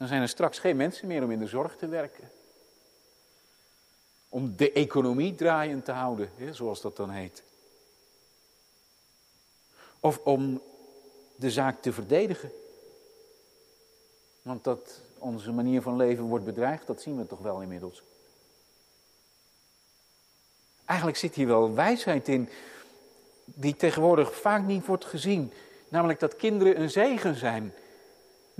dan 0.00 0.08
zijn 0.08 0.22
er 0.22 0.28
straks 0.28 0.58
geen 0.58 0.76
mensen 0.76 1.06
meer 1.06 1.22
om 1.22 1.30
in 1.30 1.38
de 1.38 1.46
zorg 1.46 1.76
te 1.76 1.88
werken. 1.88 2.30
Om 4.28 4.56
de 4.56 4.72
economie 4.72 5.34
draaiend 5.34 5.84
te 5.84 5.92
houden, 5.92 6.30
zoals 6.50 6.80
dat 6.80 6.96
dan 6.96 7.10
heet. 7.10 7.42
Of 10.00 10.18
om 10.24 10.62
de 11.36 11.50
zaak 11.50 11.82
te 11.82 11.92
verdedigen. 11.92 12.52
Want 14.42 14.64
dat 14.64 15.00
onze 15.18 15.52
manier 15.52 15.82
van 15.82 15.96
leven 15.96 16.24
wordt 16.24 16.44
bedreigd, 16.44 16.86
dat 16.86 17.02
zien 17.02 17.16
we 17.16 17.26
toch 17.26 17.40
wel 17.40 17.60
inmiddels. 17.60 18.02
Eigenlijk 20.84 21.18
zit 21.18 21.34
hier 21.34 21.46
wel 21.46 21.74
wijsheid 21.74 22.28
in, 22.28 22.48
die 23.44 23.76
tegenwoordig 23.76 24.40
vaak 24.40 24.62
niet 24.62 24.86
wordt 24.86 25.04
gezien. 25.04 25.52
Namelijk 25.88 26.20
dat 26.20 26.36
kinderen 26.36 26.80
een 26.80 26.90
zegen 26.90 27.34
zijn. 27.34 27.74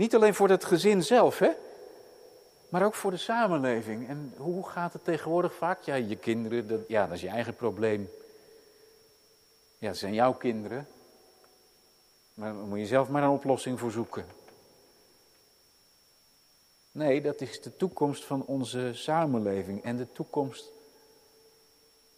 Niet 0.00 0.14
alleen 0.14 0.34
voor 0.34 0.48
het 0.48 0.64
gezin 0.64 1.02
zelf, 1.02 1.38
hè? 1.38 1.50
maar 2.68 2.84
ook 2.84 2.94
voor 2.94 3.10
de 3.10 3.16
samenleving. 3.16 4.08
En 4.08 4.34
hoe 4.36 4.68
gaat 4.68 4.92
het 4.92 5.04
tegenwoordig 5.04 5.54
vaak? 5.54 5.82
Ja, 5.82 5.94
je 5.94 6.16
kinderen, 6.16 6.66
dat, 6.66 6.80
ja, 6.88 7.06
dat 7.06 7.14
is 7.14 7.20
je 7.20 7.28
eigen 7.28 7.54
probleem. 7.54 8.10
Ja, 9.78 9.88
dat 9.88 9.96
zijn 9.96 10.14
jouw 10.14 10.32
kinderen. 10.32 10.88
Maar 12.34 12.52
daar 12.52 12.62
moet 12.62 12.78
je 12.78 12.86
zelf 12.86 13.08
maar 13.08 13.22
een 13.22 13.28
oplossing 13.28 13.78
voor 13.78 13.90
zoeken. 13.90 14.26
Nee, 16.92 17.22
dat 17.22 17.40
is 17.40 17.62
de 17.62 17.76
toekomst 17.76 18.24
van 18.24 18.44
onze 18.44 18.90
samenleving 18.94 19.84
en 19.84 19.96
de 19.96 20.12
toekomst 20.12 20.70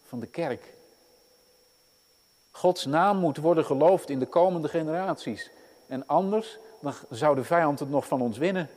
van 0.02 0.20
de 0.20 0.26
kerk. 0.26 0.74
Gods 2.50 2.84
naam 2.84 3.16
moet 3.16 3.36
worden 3.36 3.64
geloofd 3.64 4.10
in 4.10 4.18
de 4.18 4.26
komende 4.26 4.68
generaties. 4.68 5.50
En 5.86 6.06
anders 6.06 6.58
dan 6.82 6.94
zou 7.10 7.34
de 7.34 7.44
vijand 7.44 7.78
het 7.78 7.90
nog 7.90 8.06
van 8.06 8.20
ons 8.20 8.38
winnen. 8.38 8.70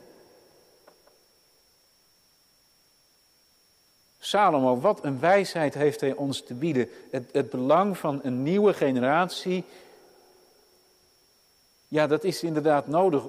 Salomo, 4.18 4.80
wat 4.80 5.04
een 5.04 5.20
wijsheid 5.20 5.74
heeft 5.74 6.00
hij 6.00 6.12
ons 6.12 6.42
te 6.42 6.54
bieden. 6.54 6.90
Het, 7.10 7.32
het 7.32 7.50
belang 7.50 7.98
van 7.98 8.20
een 8.22 8.42
nieuwe 8.42 8.74
generatie. 8.74 9.64
Ja, 11.88 12.06
dat 12.06 12.24
is 12.24 12.42
inderdaad 12.42 12.86
nodig 12.86 13.24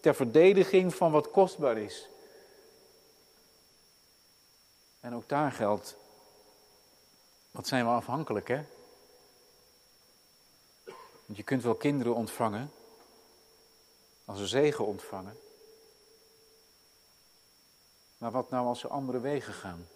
ter 0.00 0.14
verdediging 0.14 0.94
van 0.94 1.12
wat 1.12 1.30
kostbaar 1.30 1.78
is. 1.78 2.08
En 5.00 5.14
ook 5.14 5.28
daar 5.28 5.52
geldt, 5.52 5.96
wat 7.50 7.66
zijn 7.66 7.84
we 7.84 7.90
afhankelijk, 7.90 8.48
hè? 8.48 8.60
Want 11.26 11.38
je 11.38 11.42
kunt 11.42 11.62
wel 11.62 11.74
kinderen 11.74 12.14
ontvangen, 12.14 12.72
als 14.28 14.40
een 14.40 14.46
zegen 14.46 14.86
ontvangen. 14.86 15.36
Maar 18.18 18.30
wat 18.30 18.50
nou 18.50 18.66
als 18.66 18.80
ze 18.80 18.88
andere 18.88 19.20
wegen 19.20 19.52
gaan? 19.52 19.88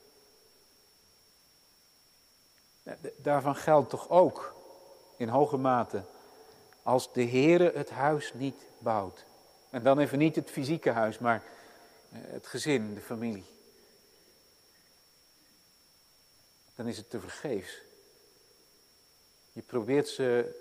Daarvan 3.17 3.57
geldt 3.57 3.91
toch 3.91 4.09
ook 4.09 4.55
in 5.17 5.29
hoge 5.29 5.57
mate 5.57 6.05
als 6.83 7.13
de 7.13 7.25
Heere 7.25 7.73
het 7.75 7.91
huis 7.91 8.33
niet 8.35 8.67
bouwt. 8.79 9.25
En 9.71 9.83
dan 9.83 9.99
even 9.99 10.19
niet 10.19 10.37
het 10.37 10.51
fysieke 10.51 10.91
huis, 10.91 11.19
maar 11.19 11.43
eh, 12.11 12.19
het 12.23 12.47
gezin, 12.47 12.95
de 12.95 13.01
familie. 13.01 13.45
Dan 16.75 16.87
is 16.87 16.97
het 16.97 17.11
te 17.11 17.21
vergeefs. 17.21 17.81
Je 19.53 19.63
probeert 19.63 20.09
ze 20.09 20.61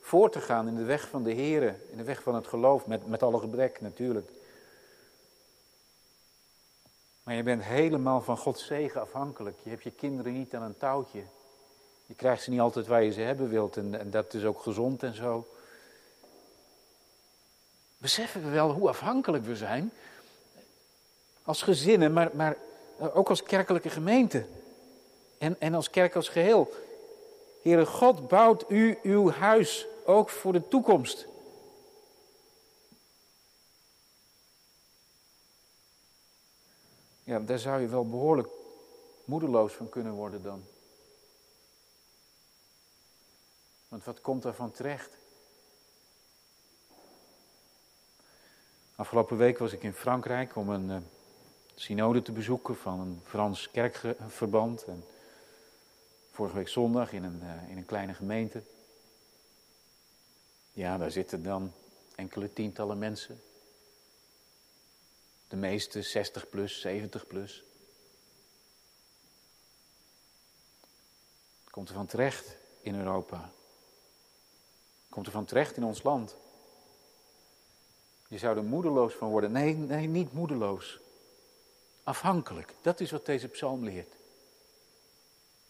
voor 0.00 0.30
te 0.30 0.40
gaan 0.40 0.68
in 0.68 0.76
de 0.76 0.84
weg 0.84 1.08
van 1.08 1.22
de 1.22 1.34
Here, 1.34 1.74
in 1.90 1.96
de 1.96 2.04
weg 2.04 2.22
van 2.22 2.34
het 2.34 2.46
geloof, 2.46 2.86
met, 2.86 3.06
met 3.06 3.22
alle 3.22 3.38
gebrek 3.38 3.80
natuurlijk. 3.80 4.30
Maar 7.22 7.34
je 7.34 7.42
bent 7.42 7.62
helemaal 7.62 8.20
van 8.20 8.36
Gods 8.36 8.66
zegen 8.66 9.00
afhankelijk. 9.00 9.58
Je 9.62 9.70
hebt 9.70 9.82
je 9.82 9.90
kinderen 9.90 10.32
niet 10.32 10.54
aan 10.54 10.62
een 10.62 10.78
touwtje. 10.78 11.22
Je 12.06 12.14
krijgt 12.14 12.42
ze 12.42 12.50
niet 12.50 12.60
altijd 12.60 12.86
waar 12.86 13.02
je 13.02 13.12
ze 13.12 13.20
hebben 13.20 13.48
wilt 13.48 13.76
en, 13.76 13.98
en 13.98 14.10
dat 14.10 14.34
is 14.34 14.44
ook 14.44 14.60
gezond 14.60 15.02
en 15.02 15.14
zo. 15.14 15.46
Beseffen 17.98 18.44
we 18.44 18.50
wel 18.50 18.70
hoe 18.72 18.88
afhankelijk 18.88 19.44
we 19.44 19.56
zijn? 19.56 19.92
Als 21.42 21.62
gezinnen, 21.62 22.12
maar, 22.12 22.30
maar 22.32 22.56
ook 22.98 23.28
als 23.28 23.42
kerkelijke 23.42 23.90
gemeente. 23.90 24.44
En, 25.38 25.56
en 25.58 25.74
als 25.74 25.90
kerk 25.90 26.16
als 26.16 26.28
geheel. 26.28 26.72
Heere 27.62 27.86
God, 27.86 28.28
bouwt 28.28 28.70
u 28.70 28.98
uw 29.02 29.30
huis 29.30 29.86
ook 30.04 30.30
voor 30.30 30.52
de 30.52 30.68
toekomst. 30.68 31.26
Ja, 37.24 37.38
daar 37.38 37.58
zou 37.58 37.80
je 37.80 37.86
wel 37.86 38.08
behoorlijk 38.08 38.48
moedeloos 39.24 39.72
van 39.72 39.88
kunnen 39.88 40.12
worden 40.12 40.42
dan. 40.42 40.64
Want 43.88 44.04
wat 44.04 44.20
komt 44.20 44.42
daarvan 44.42 44.70
terecht? 44.70 45.10
Afgelopen 48.96 49.36
week 49.36 49.58
was 49.58 49.72
ik 49.72 49.82
in 49.82 49.92
Frankrijk 49.92 50.56
om 50.56 50.68
een 50.68 50.90
uh, 50.90 50.96
synode 51.74 52.22
te 52.22 52.32
bezoeken 52.32 52.76
van 52.76 53.00
een 53.00 53.20
Frans 53.24 53.70
kerkverband. 53.70 54.84
En 54.84 55.04
vorige 56.40 56.58
week 56.58 56.68
zondag 56.68 57.12
in 57.12 57.24
een, 57.24 57.40
uh, 57.42 57.70
in 57.70 57.76
een 57.76 57.84
kleine 57.84 58.14
gemeente. 58.14 58.62
Ja, 60.72 60.98
daar 60.98 61.10
zitten 61.10 61.42
dan 61.42 61.72
enkele 62.14 62.52
tientallen 62.52 62.98
mensen. 62.98 63.42
De 65.48 65.56
meeste 65.56 66.02
60 66.02 66.48
plus, 66.48 66.80
70 66.80 67.26
plus. 67.26 67.64
Komt 71.70 71.88
er 71.88 71.94
van 71.94 72.06
terecht 72.06 72.56
in 72.80 72.94
Europa. 72.94 73.52
Komt 75.08 75.26
er 75.26 75.32
van 75.32 75.44
terecht 75.44 75.76
in 75.76 75.84
ons 75.84 76.02
land. 76.02 76.36
Je 78.28 78.38
zou 78.38 78.56
er 78.56 78.64
moedeloos 78.64 79.14
van 79.14 79.30
worden. 79.30 79.52
Nee, 79.52 79.74
nee, 79.74 80.06
niet 80.06 80.32
moedeloos. 80.32 81.00
Afhankelijk. 82.02 82.74
Dat 82.82 83.00
is 83.00 83.10
wat 83.10 83.26
deze 83.26 83.48
psalm 83.48 83.84
leert. 83.84 84.18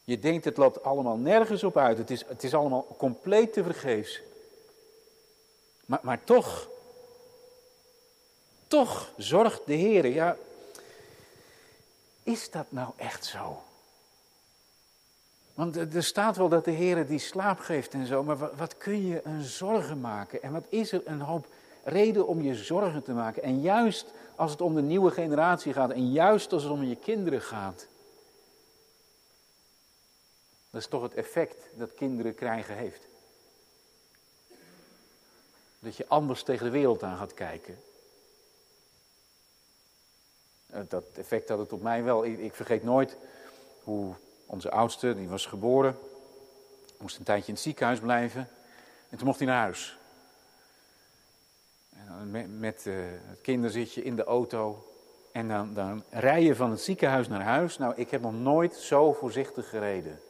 Je 0.05 0.19
denkt 0.19 0.45
het 0.45 0.57
loopt 0.57 0.83
allemaal 0.83 1.17
nergens 1.17 1.65
op 1.65 1.77
uit. 1.77 1.99
Het 1.99 2.11
is, 2.11 2.25
het 2.27 2.45
is 2.45 2.55
allemaal 2.55 2.87
compleet 2.99 3.53
te 3.53 3.63
vergeefs. 3.63 4.21
Maar, 5.87 6.01
maar 6.03 6.25
toch, 6.25 6.69
toch 8.67 9.11
zorgt 9.17 9.61
de 9.65 9.75
Heer. 9.75 10.07
Ja, 10.07 10.37
is 12.23 12.51
dat 12.51 12.67
nou 12.69 12.91
echt 12.97 13.25
zo? 13.25 13.63
Want 15.55 15.77
er 15.77 16.03
staat 16.03 16.37
wel 16.37 16.49
dat 16.49 16.65
de 16.65 16.71
Heer 16.71 17.07
die 17.07 17.19
slaap 17.19 17.59
geeft 17.59 17.93
en 17.93 18.07
zo, 18.07 18.23
maar 18.23 18.39
wat, 18.39 18.53
wat 18.57 18.77
kun 18.77 19.07
je 19.07 19.21
een 19.25 19.43
zorgen 19.43 20.01
maken? 20.01 20.43
En 20.43 20.53
wat 20.53 20.65
is 20.69 20.93
er 20.93 21.03
een 21.05 21.21
hoop 21.21 21.47
reden 21.85 22.27
om 22.27 22.43
je 22.43 22.55
zorgen 22.55 23.03
te 23.03 23.13
maken? 23.13 23.43
En 23.43 23.61
juist 23.61 24.07
als 24.37 24.51
het 24.51 24.61
om 24.61 24.75
de 24.75 24.83
nieuwe 24.83 25.11
generatie 25.11 25.73
gaat 25.73 25.91
en 25.91 26.13
juist 26.13 26.53
als 26.53 26.63
het 26.63 26.73
om 26.73 26.85
je 26.85 26.97
kinderen 26.97 27.43
gaat. 27.43 27.87
Dat 30.71 30.81
is 30.81 30.87
toch 30.87 31.03
het 31.03 31.15
effect 31.15 31.57
dat 31.75 31.95
kinderen 31.95 32.35
krijgen 32.35 32.75
heeft. 32.75 33.09
Dat 35.79 35.97
je 35.97 36.09
anders 36.09 36.43
tegen 36.43 36.65
de 36.65 36.73
wereld 36.73 37.03
aan 37.03 37.17
gaat 37.17 37.35
kijken. 37.35 37.79
Eh, 40.67 40.81
dat 40.89 41.05
effect 41.15 41.49
had 41.49 41.59
het 41.59 41.73
op 41.73 41.83
mij 41.83 42.03
wel. 42.05 42.25
Ik, 42.25 42.55
vergeet 42.55 42.83
nooit 42.83 43.17
hoe 43.83 44.15
onze 44.47 44.71
oudste, 44.71 45.15
die 45.15 45.29
was 45.29 45.47
geboren, 45.47 45.99
moest 46.99 47.19
een 47.19 47.25
tijdje 47.25 47.49
in 47.49 47.55
het 47.55 47.63
ziekenhuis 47.63 48.01
blijven. 48.01 48.49
En 49.09 49.17
toen 49.17 49.27
mocht 49.27 49.39
hij 49.39 49.49
naar 49.49 49.63
huis. 49.63 49.99
Met, 52.25 52.59
met 52.59 52.87
uh, 52.87 52.95
het 53.07 53.41
kinderzitje 53.41 54.03
in 54.03 54.17
de 54.17 54.25
auto. 54.25 54.85
En 55.33 55.49
dan, 55.49 55.75
dan 55.75 56.05
rij 56.11 56.43
je 56.43 56.55
van 56.55 56.71
het 56.71 56.81
ziekenhuis 56.81 57.29
naar 57.29 57.43
huis. 57.43 57.79
Nou, 57.79 57.95
ik 57.97 58.11
heb 58.11 58.21
nog 58.21 58.33
nooit 58.33 58.75
zo 58.75 59.13
voorzichtig 59.13 59.69
gereden. 59.69 60.21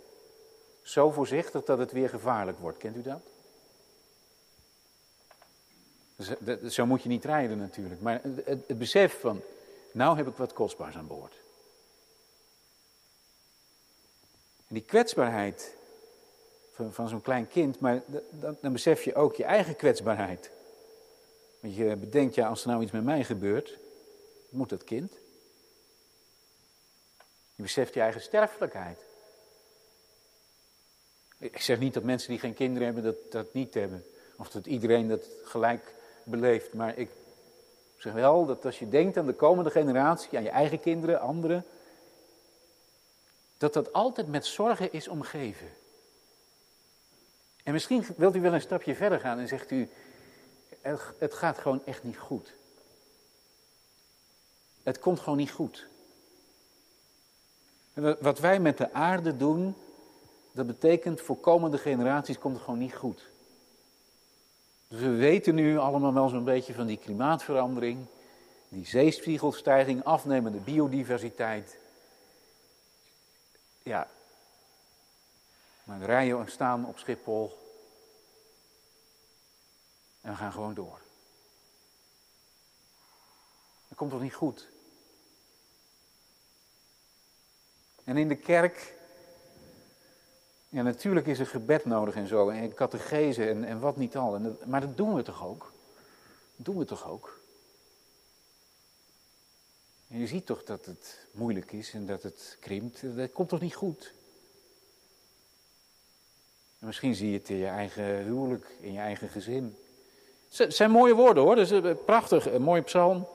Zo 0.83 1.11
voorzichtig 1.11 1.65
dat 1.65 1.79
het 1.79 1.93
weer 1.93 2.09
gevaarlijk 2.09 2.59
wordt. 2.59 2.79
Kent 2.79 2.97
u 2.97 3.03
dat? 3.03 3.21
Zo 6.73 6.87
moet 6.87 7.03
je 7.03 7.09
niet 7.09 7.25
rijden 7.25 7.59
natuurlijk. 7.59 8.01
Maar 8.01 8.21
het, 8.23 8.45
het 8.67 8.79
besef 8.79 9.21
van, 9.21 9.43
nou 9.93 10.17
heb 10.17 10.29
ik 10.29 10.37
wat 10.37 10.53
kostbaars 10.53 10.97
aan 10.97 11.07
boord. 11.07 11.35
En 14.67 14.75
die 14.75 14.85
kwetsbaarheid 14.85 15.75
van, 16.73 16.93
van 16.93 17.09
zo'n 17.09 17.23
klein 17.23 17.49
kind, 17.49 17.81
maar 17.81 18.03
dan, 18.31 18.57
dan 18.61 18.73
besef 18.73 19.03
je 19.03 19.15
ook 19.15 19.35
je 19.35 19.45
eigen 19.45 19.77
kwetsbaarheid. 19.77 20.51
Want 21.61 21.75
je 21.75 21.97
bedenkt, 21.97 22.35
ja, 22.35 22.49
als 22.49 22.63
er 22.63 22.69
nou 22.69 22.83
iets 22.83 22.93
met 22.93 23.05
mij 23.05 23.25
gebeurt, 23.25 23.79
moet 24.49 24.69
dat 24.69 24.85
kind. 24.85 25.13
Je 27.55 27.63
beseft 27.63 27.95
je 27.95 28.01
eigen 28.01 28.21
sterfelijkheid. 28.21 28.99
Ik 31.41 31.61
zeg 31.61 31.79
niet 31.79 31.95
dat 31.95 32.03
mensen 32.03 32.31
die 32.31 32.39
geen 32.39 32.55
kinderen 32.55 32.85
hebben 32.85 33.05
dat, 33.05 33.33
dat 33.33 33.55
niet 33.55 33.75
hebben. 33.75 34.05
Of 34.37 34.51
dat 34.51 34.67
iedereen 34.67 35.09
dat 35.09 35.25
gelijk 35.45 35.95
beleeft. 36.25 36.75
Maar 36.75 36.99
ik 36.99 37.11
zeg 37.97 38.13
wel 38.13 38.47
dat 38.47 38.65
als 38.65 38.79
je 38.79 38.89
denkt 38.89 39.17
aan 39.17 39.27
de 39.27 39.33
komende 39.33 39.71
generatie, 39.71 40.37
aan 40.39 40.43
je 40.43 40.51
eigen 40.51 40.81
kinderen, 40.81 41.21
anderen. 41.21 41.65
Dat 43.59 43.73
dat 43.73 43.93
altijd 43.93 44.29
met 44.29 44.47
zorgen 44.47 44.93
is 44.93 45.09
omgeven. 45.09 45.69
En 47.63 47.73
misschien 47.73 48.05
wilt 48.17 48.37
u 48.37 48.41
wel 48.41 48.55
een 48.55 48.61
stapje 48.61 48.95
verder 48.95 49.21
gaan 49.21 49.39
en 49.39 49.49
zegt 49.49 49.71
u, 49.71 49.89
het 51.19 51.35
gaat 51.35 51.59
gewoon 51.59 51.83
echt 51.85 52.03
niet 52.03 52.19
goed. 52.19 52.53
Het 54.83 54.99
komt 54.99 55.21
gewoon 55.21 55.39
niet 55.39 55.51
goed. 55.51 55.87
Wat 58.21 58.39
wij 58.39 58.61
met 58.61 58.79
de 58.79 58.93
aarde 58.93 59.37
doen, 59.37 59.75
dat 60.53 60.67
betekent 60.67 61.21
voor 61.21 61.37
komende 61.37 61.79
generaties 61.79 62.39
komt 62.39 62.55
het 62.55 62.65
gewoon 62.65 62.79
niet 62.79 62.95
goed. 62.95 63.29
Dus 64.89 65.01
we 65.01 65.11
weten 65.11 65.55
nu 65.55 65.79
allemaal 65.79 66.15
wel 66.15 66.29
zo'n 66.29 66.45
beetje 66.45 66.75
van 66.75 66.87
die 66.87 66.99
klimaatverandering, 66.99 68.07
die 68.69 68.87
zeespiegelstijging, 68.87 70.05
afnemende 70.05 70.59
biodiversiteit. 70.59 71.79
Ja, 73.83 74.09
maar 75.85 76.03
rijden 76.03 76.41
en 76.41 76.51
staan 76.51 76.87
op 76.87 76.99
Schiphol 76.99 77.59
en 80.21 80.31
we 80.31 80.37
gaan 80.37 80.53
gewoon 80.53 80.75
door. 80.75 81.01
Dat 83.89 83.99
komt 83.99 84.11
toch 84.11 84.21
niet 84.21 84.35
goed? 84.35 84.69
En 88.05 88.17
in 88.17 88.29
de 88.29 88.37
kerk, 88.37 88.95
ja 90.71 90.83
natuurlijk 90.83 91.27
is 91.27 91.39
er 91.39 91.47
gebed 91.47 91.85
nodig 91.85 92.15
en 92.15 92.27
zo, 92.27 92.49
en 92.49 92.75
catechese 92.75 93.49
en, 93.49 93.65
en 93.65 93.81
wat 93.81 93.97
niet 93.97 94.17
al. 94.17 94.35
En 94.35 94.59
maar 94.65 94.81
dat 94.81 94.97
doen 94.97 95.15
we 95.15 95.23
toch 95.23 95.47
ook? 95.47 95.73
Dat 96.57 96.67
doen 96.67 96.79
we 96.79 96.85
toch 96.85 97.09
ook? 97.09 97.41
En 100.09 100.19
je 100.19 100.27
ziet 100.27 100.47
toch 100.47 100.65
dat 100.65 100.85
het 100.85 101.27
moeilijk 101.33 101.73
is 101.73 101.93
en 101.93 102.07
dat 102.07 102.23
het 102.23 102.57
krimpt. 102.61 103.17
Dat 103.17 103.33
komt 103.33 103.49
toch 103.49 103.61
niet 103.61 103.75
goed? 103.75 104.13
En 106.79 106.87
misschien 106.87 107.15
zie 107.15 107.31
je 107.31 107.39
het 107.39 107.49
in 107.49 107.57
je 107.57 107.67
eigen 107.67 108.05
huwelijk, 108.05 108.77
in 108.81 108.93
je 108.93 108.99
eigen 108.99 109.29
gezin. 109.29 109.77
Het 110.51 110.75
zijn 110.75 110.91
mooie 110.91 111.15
woorden 111.15 111.43
hoor, 111.43 111.57
dat 111.57 111.71
is 111.71 111.83
eh, 111.83 111.95
prachtig, 112.05 112.53
een 112.53 112.63
mooie 112.63 112.83
psalm. 112.83 113.27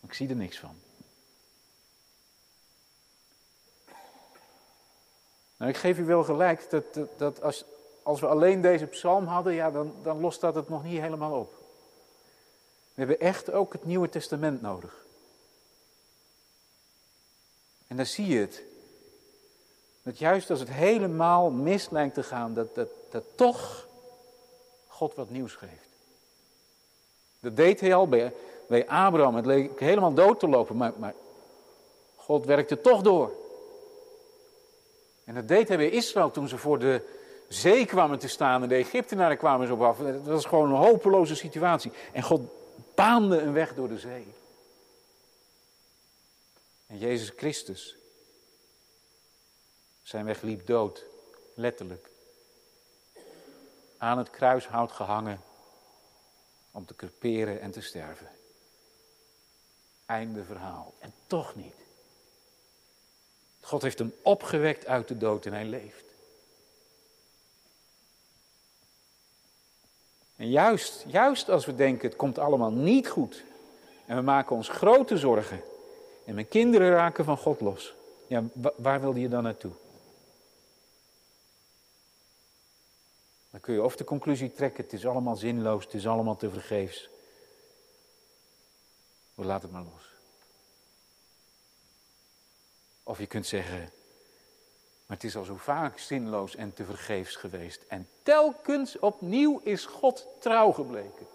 Ik 0.00 0.12
zie 0.12 0.28
er 0.28 0.36
niks 0.36 0.58
van. 0.58 0.87
Nou, 5.58 5.70
ik 5.70 5.76
geef 5.76 5.98
u 5.98 6.04
wel 6.04 6.24
gelijk 6.24 6.70
dat, 6.70 6.94
dat, 6.94 7.08
dat, 7.16 7.42
als, 7.42 7.64
als 8.02 8.20
we 8.20 8.26
alleen 8.26 8.60
deze 8.60 8.86
psalm 8.86 9.26
hadden, 9.26 9.52
ja, 9.52 9.70
dan, 9.70 9.94
dan 10.02 10.20
lost 10.20 10.40
dat 10.40 10.54
het 10.54 10.68
nog 10.68 10.84
niet 10.84 11.00
helemaal 11.00 11.40
op. 11.40 11.52
We 12.94 13.04
hebben 13.04 13.20
echt 13.20 13.50
ook 13.50 13.72
het 13.72 13.84
Nieuwe 13.84 14.08
Testament 14.08 14.60
nodig. 14.60 15.04
En 17.86 17.96
dan 17.96 18.06
zie 18.06 18.26
je 18.26 18.38
het. 18.38 18.62
Dat 20.02 20.18
juist 20.18 20.50
als 20.50 20.60
het 20.60 20.70
helemaal 20.70 21.50
mis 21.50 21.90
lijkt 21.90 22.14
te 22.14 22.22
gaan, 22.22 22.54
dat, 22.54 22.74
dat, 22.74 22.88
dat 23.10 23.24
toch 23.34 23.88
God 24.86 25.14
wat 25.14 25.30
nieuws 25.30 25.54
geeft. 25.54 25.88
Dat 27.40 27.56
deed 27.56 27.80
hij 27.80 27.94
al 27.94 28.08
bij, 28.08 28.34
bij 28.66 28.88
Abraham. 28.88 29.34
Het 29.34 29.46
leek 29.46 29.80
helemaal 29.80 30.14
dood 30.14 30.40
te 30.40 30.48
lopen, 30.48 30.76
maar, 30.76 30.92
maar 30.96 31.14
God 32.16 32.46
werkte 32.46 32.80
toch 32.80 33.02
door. 33.02 33.32
En 35.28 35.34
dat 35.34 35.48
deed 35.48 35.68
hij 35.68 35.76
bij 35.76 35.90
Israël 35.90 36.30
toen 36.30 36.48
ze 36.48 36.58
voor 36.58 36.78
de 36.78 37.02
zee 37.48 37.86
kwamen 37.86 38.18
te 38.18 38.28
staan 38.28 38.62
en 38.62 38.68
de 38.68 38.74
Egyptenaren 38.74 39.36
kwamen 39.36 39.66
ze 39.66 39.72
op 39.72 39.82
af. 39.82 39.98
Dat 39.98 40.26
was 40.26 40.44
gewoon 40.44 40.70
een 40.70 40.76
hopeloze 40.76 41.34
situatie. 41.34 41.92
En 42.12 42.22
God 42.22 42.40
baande 42.94 43.40
een 43.40 43.52
weg 43.52 43.74
door 43.74 43.88
de 43.88 43.98
zee. 43.98 44.34
En 46.86 46.98
Jezus 46.98 47.32
Christus, 47.36 47.96
zijn 50.02 50.24
weg 50.24 50.42
liep 50.42 50.66
dood, 50.66 51.04
letterlijk 51.54 52.10
aan 53.98 54.18
het 54.18 54.30
kruishout 54.30 54.92
gehangen 54.92 55.40
om 56.70 56.86
te 56.86 56.94
creperen 56.94 57.60
en 57.60 57.70
te 57.70 57.80
sterven. 57.80 58.28
Einde 60.06 60.44
verhaal. 60.44 60.94
En 60.98 61.12
toch 61.26 61.54
niet. 61.54 61.87
God 63.68 63.82
heeft 63.82 63.98
hem 63.98 64.14
opgewekt 64.22 64.86
uit 64.86 65.08
de 65.08 65.16
dood 65.16 65.46
en 65.46 65.52
hij 65.52 65.64
leeft. 65.64 66.04
En 70.36 70.50
juist, 70.50 71.04
juist 71.06 71.50
als 71.50 71.66
we 71.66 71.74
denken 71.74 72.08
het 72.08 72.16
komt 72.16 72.38
allemaal 72.38 72.70
niet 72.70 73.08
goed 73.08 73.44
en 74.06 74.16
we 74.16 74.22
maken 74.22 74.56
ons 74.56 74.68
grote 74.68 75.18
zorgen 75.18 75.62
en 76.24 76.34
mijn 76.34 76.48
kinderen 76.48 76.90
raken 76.90 77.24
van 77.24 77.36
God 77.36 77.60
los, 77.60 77.94
ja, 78.26 78.44
waar 78.76 79.00
wil 79.00 79.14
je 79.14 79.28
dan 79.28 79.42
naartoe? 79.42 79.72
Dan 83.50 83.60
kun 83.60 83.74
je 83.74 83.82
of 83.82 83.96
de 83.96 84.04
conclusie 84.04 84.52
trekken, 84.52 84.84
het 84.84 84.92
is 84.92 85.06
allemaal 85.06 85.36
zinloos, 85.36 85.84
het 85.84 85.94
is 85.94 86.06
allemaal 86.06 86.36
te 86.36 86.50
vergeefs. 86.50 87.08
We 89.34 89.44
laat 89.44 89.62
het 89.62 89.72
maar 89.72 89.82
los. 89.82 90.17
Of 93.08 93.18
je 93.18 93.26
kunt 93.26 93.46
zeggen, 93.46 93.78
maar 95.06 95.16
het 95.16 95.24
is 95.24 95.36
al 95.36 95.44
zo 95.44 95.56
vaak 95.56 95.98
zinloos 95.98 96.56
en 96.56 96.74
te 96.74 96.84
vergeefs 96.84 97.36
geweest. 97.36 97.82
En 97.86 98.08
telkens 98.22 98.98
opnieuw 98.98 99.60
is 99.62 99.84
God 99.84 100.26
trouw 100.38 100.72
gebleken. 100.72 101.26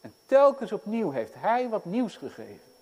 En 0.00 0.14
telkens 0.26 0.72
opnieuw 0.72 1.10
heeft 1.10 1.34
Hij 1.34 1.68
wat 1.68 1.84
nieuws 1.84 2.16
gegeven. 2.16 2.72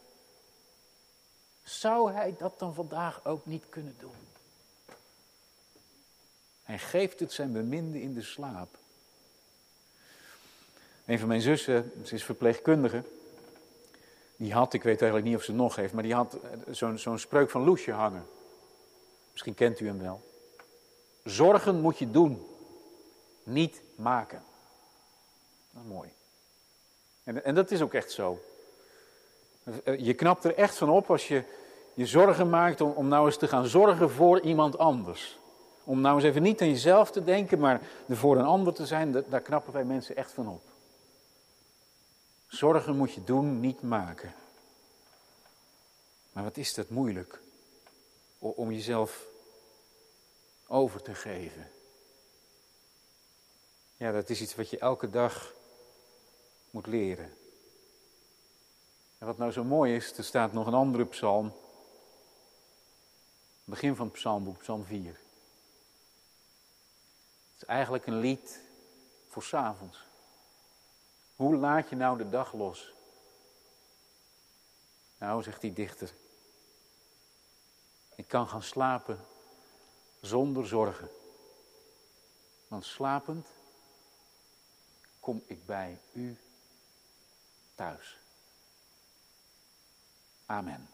Zou 1.62 2.12
Hij 2.12 2.34
dat 2.38 2.58
dan 2.58 2.74
vandaag 2.74 3.24
ook 3.24 3.46
niet 3.46 3.64
kunnen 3.68 3.96
doen? 3.98 4.28
Hij 6.62 6.78
geeft 6.78 7.20
het 7.20 7.32
zijn 7.32 7.52
beminde 7.52 8.00
in 8.00 8.14
de 8.14 8.22
slaap. 8.22 8.78
Een 11.06 11.18
van 11.18 11.28
mijn 11.28 11.40
zussen, 11.40 11.92
ze 12.04 12.14
is 12.14 12.24
verpleegkundige, 12.24 13.04
die 14.42 14.52
had, 14.52 14.72
ik 14.72 14.82
weet 14.82 15.00
eigenlijk 15.00 15.30
niet 15.30 15.36
of 15.38 15.44
ze 15.44 15.52
nog 15.52 15.76
heeft, 15.76 15.92
maar 15.92 16.02
die 16.02 16.14
had 16.14 16.36
zo'n 16.70 16.98
zo'n 16.98 17.18
spreuk 17.18 17.50
van 17.50 17.64
Loesje 17.64 17.92
hangen. 17.92 18.26
Misschien 19.30 19.54
kent 19.54 19.80
u 19.80 19.86
hem 19.86 19.98
wel. 19.98 20.20
Zorgen 21.24 21.80
moet 21.80 21.98
je 21.98 22.10
doen, 22.10 22.46
niet 23.42 23.82
maken. 23.94 24.42
Nou, 25.70 25.86
mooi. 25.86 26.08
En, 27.24 27.44
en 27.44 27.54
dat 27.54 27.70
is 27.70 27.82
ook 27.82 27.94
echt 27.94 28.12
zo. 28.12 28.38
Je 29.96 30.14
knapt 30.14 30.44
er 30.44 30.54
echt 30.54 30.76
van 30.76 30.90
op 30.90 31.10
als 31.10 31.28
je 31.28 31.42
je 31.94 32.06
zorgen 32.06 32.50
maakt 32.50 32.80
om, 32.80 32.90
om 32.90 33.08
nou 33.08 33.26
eens 33.26 33.36
te 33.36 33.48
gaan 33.48 33.66
zorgen 33.66 34.10
voor 34.10 34.40
iemand 34.40 34.78
anders. 34.78 35.38
Om 35.84 36.00
nou 36.00 36.14
eens 36.14 36.24
even 36.24 36.42
niet 36.42 36.60
aan 36.60 36.68
jezelf 36.68 37.10
te 37.10 37.24
denken, 37.24 37.58
maar 37.58 37.80
er 38.08 38.16
voor 38.16 38.36
een 38.36 38.44
ander 38.44 38.74
te 38.74 38.86
zijn, 38.86 39.24
daar 39.28 39.40
knappen 39.40 39.72
wij 39.72 39.84
mensen 39.84 40.16
echt 40.16 40.32
van 40.32 40.48
op. 40.48 40.71
Zorgen 42.52 42.96
moet 42.96 43.12
je 43.12 43.24
doen, 43.24 43.60
niet 43.60 43.82
maken. 43.82 44.34
Maar 46.32 46.44
wat 46.44 46.56
is 46.56 46.74
dat 46.74 46.88
moeilijk 46.88 47.40
om 48.38 48.72
jezelf 48.72 49.26
over 50.66 51.02
te 51.02 51.14
geven. 51.14 51.70
Ja, 53.96 54.12
dat 54.12 54.30
is 54.30 54.40
iets 54.40 54.54
wat 54.54 54.70
je 54.70 54.78
elke 54.78 55.10
dag 55.10 55.52
moet 56.70 56.86
leren. 56.86 57.36
En 59.18 59.26
wat 59.26 59.38
nou 59.38 59.52
zo 59.52 59.64
mooi 59.64 59.94
is, 59.94 60.16
er 60.16 60.24
staat 60.24 60.52
nog 60.52 60.66
een 60.66 60.74
andere 60.74 61.04
psalm. 61.04 61.52
Begin 63.64 63.96
van 63.96 64.06
het 64.06 64.14
psalmboek, 64.14 64.58
psalm 64.58 64.84
4. 64.84 65.06
Het 65.06 65.16
is 67.56 67.64
eigenlijk 67.64 68.06
een 68.06 68.18
lied 68.18 68.60
voor 69.28 69.42
s'avonds. 69.42 70.10
Hoe 71.36 71.56
laat 71.56 71.88
je 71.88 71.96
nou 71.96 72.18
de 72.18 72.28
dag 72.28 72.52
los? 72.52 72.94
Nou, 75.18 75.42
zegt 75.42 75.60
die 75.60 75.72
dichter. 75.72 76.14
Ik 78.14 78.28
kan 78.28 78.48
gaan 78.48 78.62
slapen 78.62 79.26
zonder 80.20 80.66
zorgen. 80.66 81.10
Want 82.68 82.84
slapend 82.84 83.46
kom 85.20 85.42
ik 85.46 85.66
bij 85.66 86.00
u 86.12 86.38
thuis. 87.74 88.18
Amen. 90.46 90.88